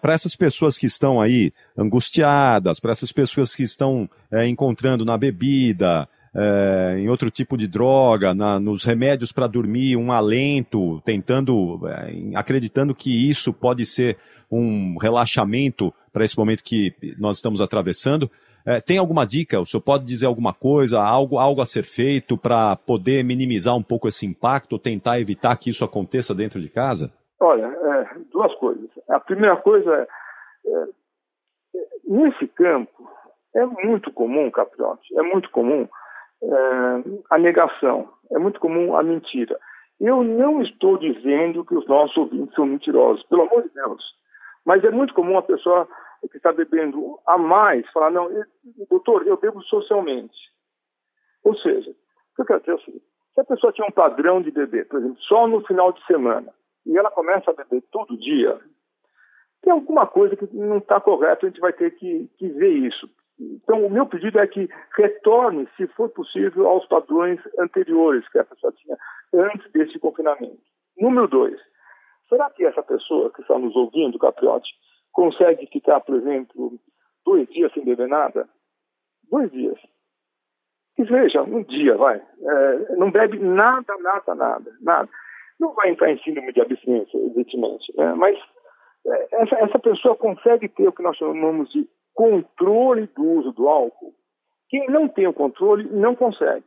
Para 0.00 0.14
essas 0.14 0.34
pessoas 0.34 0.78
que 0.78 0.86
estão 0.86 1.20
aí 1.20 1.52
angustiadas, 1.76 2.80
para 2.80 2.92
essas 2.92 3.12
pessoas 3.12 3.54
que 3.54 3.62
estão 3.62 4.08
encontrando 4.46 5.04
na 5.04 5.18
bebida, 5.18 6.08
é, 6.36 6.98
em 6.98 7.08
outro 7.08 7.30
tipo 7.30 7.56
de 7.56 7.66
droga, 7.66 8.34
na, 8.34 8.60
nos 8.60 8.84
remédios 8.84 9.32
para 9.32 9.46
dormir, 9.46 9.96
um 9.96 10.12
alento, 10.12 11.00
tentando, 11.00 11.80
é, 11.88 12.36
acreditando 12.36 12.94
que 12.94 13.30
isso 13.30 13.54
pode 13.54 13.86
ser 13.86 14.18
um 14.50 14.98
relaxamento 14.98 15.92
para 16.12 16.24
esse 16.24 16.36
momento 16.36 16.62
que 16.62 16.94
nós 17.18 17.36
estamos 17.36 17.62
atravessando. 17.62 18.30
É, 18.66 18.80
tem 18.80 18.98
alguma 18.98 19.24
dica? 19.24 19.58
O 19.58 19.64
senhor 19.64 19.80
pode 19.80 20.04
dizer 20.04 20.26
alguma 20.26 20.52
coisa, 20.52 21.00
algo, 21.00 21.38
algo 21.38 21.62
a 21.62 21.64
ser 21.64 21.84
feito 21.84 22.36
para 22.36 22.76
poder 22.76 23.24
minimizar 23.24 23.74
um 23.74 23.82
pouco 23.82 24.06
esse 24.06 24.26
impacto, 24.26 24.78
tentar 24.78 25.18
evitar 25.18 25.56
que 25.56 25.70
isso 25.70 25.84
aconteça 25.84 26.34
dentro 26.34 26.60
de 26.60 26.68
casa? 26.68 27.10
Olha, 27.40 27.64
é, 27.64 28.18
duas 28.30 28.54
coisas. 28.56 28.90
A 29.08 29.20
primeira 29.20 29.56
coisa 29.56 29.90
é, 29.90 30.06
é 30.66 30.84
nesse 32.04 32.46
campo, 32.48 33.08
é 33.54 33.64
muito 33.86 34.12
comum, 34.12 34.50
Capriotti, 34.50 35.18
é 35.18 35.22
muito 35.22 35.50
comum 35.50 35.88
a 37.30 37.38
negação, 37.38 38.08
é 38.30 38.38
muito 38.38 38.60
comum 38.60 38.96
a 38.96 39.02
mentira. 39.02 39.58
Eu 39.98 40.22
não 40.22 40.60
estou 40.62 40.98
dizendo 40.98 41.64
que 41.64 41.74
os 41.74 41.86
nossos 41.86 42.16
ouvintes 42.16 42.54
são 42.54 42.66
mentirosos, 42.66 43.24
pelo 43.24 43.42
amor 43.42 43.62
de 43.62 43.70
Deus. 43.70 44.02
Mas 44.64 44.84
é 44.84 44.90
muito 44.90 45.14
comum 45.14 45.38
a 45.38 45.42
pessoa 45.42 45.88
que 46.30 46.36
está 46.36 46.52
bebendo 46.52 47.18
a 47.26 47.38
mais 47.38 47.88
falar, 47.92 48.10
não, 48.10 48.30
eu, 48.30 48.44
doutor, 48.90 49.26
eu 49.26 49.36
bebo 49.36 49.62
socialmente. 49.62 50.36
Ou 51.44 51.56
seja, 51.56 51.90
o 51.90 51.94
que 52.34 52.42
eu 52.42 52.44
quero 52.46 52.60
dizer 52.60 52.80
seguinte, 52.84 53.04
se 53.34 53.40
a 53.40 53.44
pessoa 53.44 53.72
tinha 53.72 53.86
um 53.86 53.92
padrão 53.92 54.42
de 54.42 54.50
beber, 54.50 54.88
por 54.88 54.98
exemplo, 54.98 55.18
só 55.20 55.46
no 55.46 55.64
final 55.66 55.92
de 55.92 56.04
semana, 56.06 56.52
e 56.84 56.96
ela 56.96 57.10
começa 57.10 57.50
a 57.50 57.54
beber 57.54 57.82
todo 57.92 58.18
dia, 58.18 58.58
tem 59.62 59.72
alguma 59.72 60.06
coisa 60.06 60.36
que 60.36 60.48
não 60.54 60.78
está 60.78 61.00
correta, 61.00 61.46
a 61.46 61.48
gente 61.48 61.60
vai 61.60 61.72
ter 61.72 61.92
que, 61.92 62.28
que 62.36 62.48
ver 62.48 62.70
isso. 62.70 63.08
Então, 63.38 63.84
o 63.84 63.90
meu 63.90 64.06
pedido 64.06 64.38
é 64.38 64.46
que 64.46 64.68
retorne, 64.96 65.68
se 65.76 65.86
for 65.88 66.08
possível, 66.08 66.68
aos 66.68 66.86
padrões 66.86 67.38
anteriores 67.58 68.26
que 68.30 68.38
a 68.38 68.44
pessoa 68.44 68.72
tinha 68.72 68.96
antes 69.34 69.70
desse 69.72 69.98
confinamento. 69.98 70.58
Número 70.98 71.28
dois, 71.28 71.60
será 72.28 72.48
que 72.50 72.64
essa 72.64 72.82
pessoa 72.82 73.30
que 73.30 73.42
está 73.42 73.58
nos 73.58 73.76
ouvindo, 73.76 74.18
Capriotti, 74.18 74.70
consegue 75.12 75.66
ficar, 75.66 76.00
por 76.00 76.16
exemplo, 76.16 76.78
dois 77.24 77.46
dias 77.48 77.72
sem 77.72 77.84
beber 77.84 78.08
nada? 78.08 78.48
Dois 79.30 79.50
dias. 79.50 79.78
E 80.98 81.04
veja, 81.04 81.42
um 81.42 81.62
dia, 81.62 81.94
vai. 81.96 82.16
É, 82.16 82.96
não 82.96 83.10
bebe 83.10 83.38
nada, 83.38 83.94
nada, 83.98 84.34
nada, 84.34 84.72
nada. 84.80 85.08
não 85.60 85.74
vai 85.74 85.90
entrar 85.90 86.10
em 86.10 86.18
síndrome 86.22 86.52
de 86.54 86.60
abstinência, 86.62 87.18
evidentemente, 87.18 87.92
né? 87.96 88.14
mas 88.14 88.38
é, 89.06 89.42
essa, 89.42 89.56
essa 89.56 89.78
pessoa 89.78 90.16
consegue 90.16 90.68
ter 90.68 90.88
o 90.88 90.92
que 90.92 91.02
nós 91.02 91.16
chamamos 91.18 91.70
de 91.70 91.86
controle 92.16 93.06
do 93.14 93.22
uso 93.22 93.52
do 93.52 93.68
álcool. 93.68 94.14
Quem 94.68 94.88
não 94.88 95.06
tem 95.06 95.28
o 95.28 95.34
controle 95.34 95.88
não 95.90 96.16
consegue. 96.16 96.64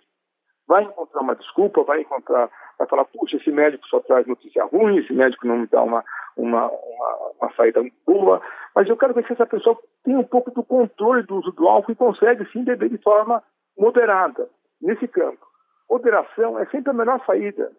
Vai 0.68 0.84
encontrar 0.84 1.22
uma 1.22 1.36
desculpa, 1.36 1.84
vai 1.84 2.02
encontrar, 2.02 2.50
vai 2.78 2.88
falar, 2.88 3.04
puxa, 3.06 3.38
esse 3.38 3.52
médico 3.52 3.86
só 3.88 4.00
traz 4.00 4.28
notícia 4.28 4.64
ruim, 4.66 5.00
esse 5.00 5.12
médico 5.12 5.48
não 5.48 5.58
me 5.58 5.68
dá 5.68 5.82
uma, 5.82 6.06
uma, 6.38 6.68
uma, 6.68 7.32
uma 7.42 7.54
saída 7.56 7.84
boa, 8.06 8.40
mas 8.76 8.88
eu 8.88 8.96
quero 8.96 9.16
ver 9.16 9.26
se 9.26 9.34
essa 9.34 9.48
pessoa 9.48 9.78
tem 10.04 10.16
um 10.16 10.24
pouco 10.24 10.52
do 10.52 10.64
controle 10.64 11.24
do 11.24 11.38
uso 11.38 11.52
do 11.52 11.68
álcool 11.68 11.92
e 11.92 11.96
consegue 11.96 12.46
sim 12.52 12.64
beber 12.64 12.90
de 12.90 13.00
forma 13.00 13.44
moderada 13.76 14.48
nesse 14.80 15.08
campo. 15.08 15.46
Moderação 15.90 16.60
é 16.60 16.68
sempre 16.68 16.92
a 16.92 16.94
melhor 16.94 17.20
saída. 17.26 17.72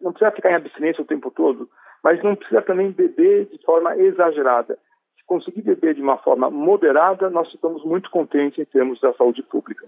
Não 0.00 0.12
precisa 0.12 0.34
ficar 0.34 0.50
em 0.50 0.54
abstinência 0.54 1.02
o 1.02 1.06
tempo 1.06 1.30
todo, 1.30 1.68
mas 2.02 2.22
não 2.22 2.34
precisa 2.34 2.62
também 2.62 2.90
beber 2.90 3.46
de 3.46 3.62
forma 3.62 3.94
exagerada. 3.96 4.78
Se 5.26 5.28
conseguir 5.28 5.62
beber 5.62 5.96
de 5.96 6.00
uma 6.00 6.18
forma 6.18 6.48
moderada, 6.48 7.28
nós 7.28 7.50
ficamos 7.50 7.84
muito 7.84 8.08
contentes 8.10 8.60
em 8.60 8.64
termos 8.64 9.00
da 9.00 9.12
saúde 9.14 9.42
pública. 9.42 9.84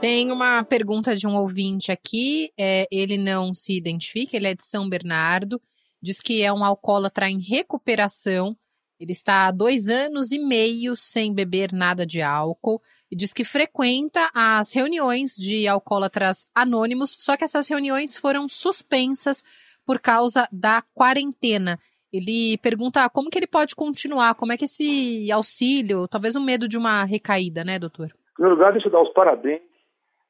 Tem 0.00 0.32
uma 0.32 0.64
pergunta 0.64 1.14
de 1.14 1.28
um 1.28 1.36
ouvinte 1.36 1.92
aqui, 1.92 2.50
é, 2.58 2.88
ele 2.90 3.16
não 3.16 3.54
se 3.54 3.72
identifica, 3.72 4.36
ele 4.36 4.48
é 4.48 4.54
de 4.54 4.64
São 4.64 4.88
Bernardo, 4.88 5.60
diz 6.02 6.20
que 6.20 6.42
é 6.42 6.52
um 6.52 6.64
alcoólatra 6.64 7.30
em 7.30 7.38
recuperação, 7.38 8.56
ele 8.98 9.12
está 9.12 9.46
há 9.46 9.52
dois 9.52 9.88
anos 9.88 10.32
e 10.32 10.40
meio 10.40 10.96
sem 10.96 11.32
beber 11.32 11.72
nada 11.72 12.04
de 12.04 12.20
álcool 12.20 12.82
e 13.10 13.16
diz 13.16 13.32
que 13.32 13.44
frequenta 13.44 14.28
as 14.34 14.72
reuniões 14.72 15.36
de 15.36 15.68
alcoólatras 15.68 16.46
anônimos, 16.52 17.16
só 17.20 17.36
que 17.36 17.44
essas 17.44 17.68
reuniões 17.68 18.16
foram 18.16 18.48
suspensas 18.48 19.42
por 19.86 20.00
causa 20.00 20.48
da 20.52 20.82
quarentena. 20.94 21.78
Ele 22.12 22.58
pergunta 22.58 23.08
como 23.08 23.30
que 23.30 23.38
ele 23.38 23.46
pode 23.46 23.74
continuar, 23.74 24.34
como 24.34 24.52
é 24.52 24.56
que 24.56 24.66
esse 24.66 25.30
auxílio, 25.32 26.06
talvez 26.06 26.36
um 26.36 26.44
medo 26.44 26.68
de 26.68 26.76
uma 26.76 27.04
recaída, 27.04 27.64
né, 27.64 27.78
doutor? 27.78 28.06
Em 28.06 28.34
primeiro 28.34 28.56
lugar, 28.56 28.72
deixa 28.72 28.88
eu 28.88 28.92
dar 28.92 29.02
os 29.02 29.12
parabéns 29.12 29.62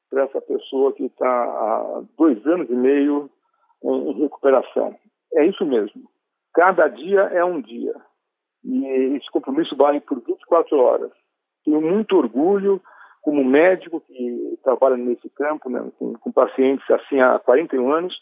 para 0.09 0.23
essa 0.23 0.39
pessoa 0.41 0.93
que 0.93 1.05
está 1.05 1.27
há 1.27 2.03
dois 2.17 2.45
anos 2.45 2.69
e 2.69 2.73
meio 2.73 3.29
em 3.83 4.21
recuperação. 4.21 4.95
É 5.33 5.45
isso 5.45 5.65
mesmo. 5.65 6.03
Cada 6.53 6.87
dia 6.87 7.21
é 7.33 7.43
um 7.43 7.59
dia. 7.59 7.93
E 8.63 8.85
esse 9.17 9.29
compromisso 9.31 9.75
vale 9.75 9.99
por 9.99 10.21
24 10.21 10.77
horas. 10.79 11.11
Tenho 11.65 11.81
muito 11.81 12.15
orgulho, 12.15 12.81
como 13.21 13.43
médico 13.43 14.01
que 14.01 14.59
trabalha 14.63 14.97
nesse 14.97 15.29
campo, 15.29 15.69
né, 15.69 15.83
com, 15.97 16.13
com, 16.13 16.31
pacientes 16.31 16.89
assim 16.91 17.19
há 17.21 17.39
41 17.39 17.91
anos, 17.91 18.13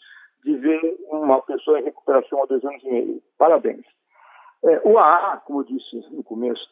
de 0.44 0.56
ver 0.56 0.96
uma 1.10 1.40
pessoa 1.42 1.80
em 1.80 1.84
recuperação 1.84 2.42
há 2.42 2.46
dois 2.46 2.64
anos 2.64 2.82
e 2.82 2.90
meio. 2.90 3.22
Parabéns. 3.38 3.84
É, 4.64 4.80
o 4.84 4.98
AA, 4.98 5.38
como 5.38 5.60
eu 5.60 5.64
disse 5.64 5.96
no 6.10 6.22
começo, 6.22 6.62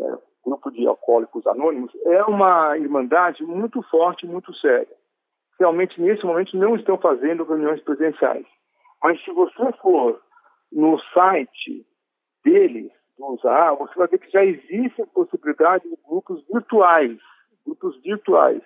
é, 0.00 0.18
Grupo 0.44 0.70
de 0.70 0.86
Alcoólicos 0.86 1.46
Anônimos, 1.46 1.92
é 2.04 2.22
uma 2.24 2.76
irmandade 2.76 3.42
muito 3.44 3.82
forte, 3.84 4.26
muito 4.26 4.54
séria. 4.54 4.94
Realmente, 5.58 6.00
nesse 6.00 6.24
momento, 6.24 6.56
não 6.56 6.76
estão 6.76 6.98
fazendo 6.98 7.44
reuniões 7.44 7.80
presenciais. 7.82 8.46
Mas 9.02 9.22
se 9.24 9.30
você 9.32 9.72
for 9.80 10.20
no 10.72 10.98
site 11.12 11.86
deles, 12.44 12.90
do 13.18 13.38
ZA, 13.40 13.74
você 13.74 13.94
vai 13.94 14.08
ver 14.08 14.18
que 14.18 14.30
já 14.30 14.44
existe 14.44 15.00
a 15.00 15.06
possibilidade 15.06 15.88
de 15.88 15.96
grupos 16.06 16.44
virtuais. 16.52 17.18
Grupos 17.64 18.00
virtuais. 18.02 18.62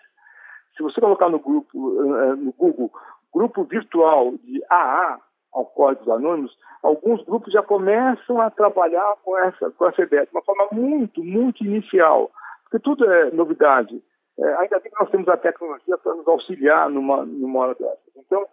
Se 0.76 0.82
você 0.82 1.00
colocar 1.00 1.28
no 1.28 1.38
grupo, 1.38 2.02
eh, 2.02 2.34
no 2.36 2.52
Google, 2.52 2.90
grupo 3.32 3.64
virtual 3.64 4.32
de 4.44 4.62
AA, 4.70 5.18
Alcoólicos 5.52 6.08
Anônimos, 6.08 6.56
alguns 6.82 7.24
grupos 7.24 7.52
já 7.52 7.62
começam 7.62 8.40
a 8.40 8.50
trabalhar 8.50 9.14
com 9.24 9.36
essa, 9.38 9.70
com 9.70 9.88
essa 9.88 10.02
ideia, 10.02 10.24
de 10.24 10.32
uma 10.32 10.42
forma 10.42 10.68
muito, 10.72 11.22
muito 11.24 11.64
inicial. 11.64 12.30
Porque 12.64 12.78
tudo 12.78 13.10
é 13.10 13.30
novidade. 13.30 14.02
É, 14.38 14.54
ainda 14.56 14.78
bem 14.78 14.92
que 14.92 15.00
nós 15.00 15.10
temos 15.10 15.28
a 15.28 15.36
tecnologia 15.36 15.98
para 15.98 16.14
nos 16.14 16.28
auxiliar 16.28 16.88
numa, 16.90 17.24
numa 17.24 17.60
hora 17.60 17.74
dessa. 17.74 17.98
Então, 18.16 18.46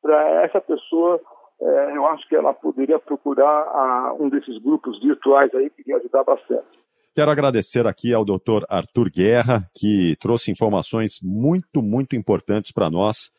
para 0.00 0.44
essa 0.44 0.60
pessoa, 0.60 1.20
é, 1.60 1.96
eu 1.96 2.06
acho 2.06 2.28
que 2.28 2.36
ela 2.36 2.52
poderia 2.52 2.98
procurar 2.98 3.46
a, 3.46 4.14
um 4.18 4.28
desses 4.28 4.58
grupos 4.62 5.00
virtuais 5.00 5.52
aí 5.54 5.70
que 5.70 5.88
ia 5.88 5.96
ajudar 5.96 6.22
bastante. 6.22 6.82
Quero 7.14 7.30
agradecer 7.30 7.86
aqui 7.86 8.14
ao 8.14 8.24
Dr. 8.24 8.64
Arthur 8.68 9.10
Guerra, 9.10 9.60
que 9.78 10.16
trouxe 10.20 10.50
informações 10.50 11.18
muito, 11.22 11.82
muito 11.82 12.16
importantes 12.16 12.72
para 12.72 12.88
nós 12.88 13.30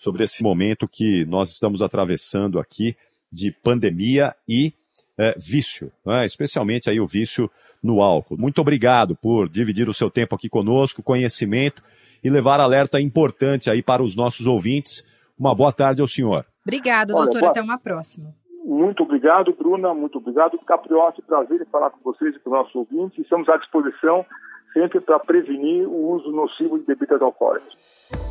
sobre 0.00 0.24
esse 0.24 0.42
momento 0.42 0.88
que 0.88 1.26
nós 1.26 1.50
estamos 1.50 1.82
atravessando 1.82 2.58
aqui 2.58 2.96
de 3.30 3.52
pandemia 3.52 4.34
e 4.48 4.72
é, 5.18 5.34
vício, 5.38 5.92
né? 6.04 6.24
especialmente 6.24 6.88
aí 6.88 6.98
o 6.98 7.06
vício 7.06 7.50
no 7.82 8.00
álcool. 8.00 8.38
Muito 8.38 8.62
obrigado 8.62 9.14
por 9.14 9.46
dividir 9.46 9.90
o 9.90 9.94
seu 9.94 10.10
tempo 10.10 10.34
aqui 10.34 10.48
conosco, 10.48 11.02
conhecimento 11.02 11.82
e 12.24 12.30
levar 12.30 12.60
alerta 12.60 12.98
importante 12.98 13.68
aí 13.68 13.82
para 13.82 14.02
os 14.02 14.16
nossos 14.16 14.46
ouvintes. 14.46 15.04
Uma 15.38 15.54
boa 15.54 15.70
tarde 15.70 16.00
ao 16.00 16.08
senhor. 16.08 16.46
Obrigada, 16.66 17.12
doutor. 17.12 17.44
Até 17.44 17.60
uma 17.60 17.78
próxima. 17.78 18.34
Muito 18.64 19.02
obrigado, 19.02 19.52
Bruna. 19.52 19.92
Muito 19.92 20.16
obrigado. 20.16 20.58
Capriotti, 20.60 21.20
prazer 21.20 21.60
em 21.60 21.66
falar 21.66 21.90
com 21.90 22.00
vocês 22.02 22.34
e 22.34 22.38
com 22.38 22.48
os 22.50 22.56
nossos 22.56 22.74
ouvintes. 22.74 23.18
Estamos 23.18 23.46
à 23.50 23.58
disposição 23.58 24.24
sempre 24.72 24.98
para 25.00 25.18
prevenir 25.18 25.86
o 25.86 26.12
uso 26.12 26.30
nocivo 26.30 26.78
de 26.78 26.86
bebidas 26.86 27.20
alcoólicas. 27.20 28.29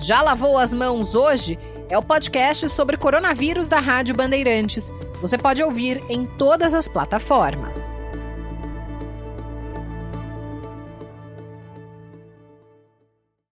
Já 0.00 0.22
lavou 0.22 0.56
as 0.56 0.72
mãos 0.72 1.14
hoje? 1.14 1.58
É 1.90 1.98
o 1.98 2.02
podcast 2.02 2.70
sobre 2.70 2.96
coronavírus 2.96 3.68
da 3.68 3.78
Rádio 3.78 4.14
Bandeirantes. 4.14 4.90
Você 5.20 5.36
pode 5.36 5.62
ouvir 5.62 6.02
em 6.08 6.24
todas 6.24 6.72
as 6.72 6.88
plataformas. 6.88 7.94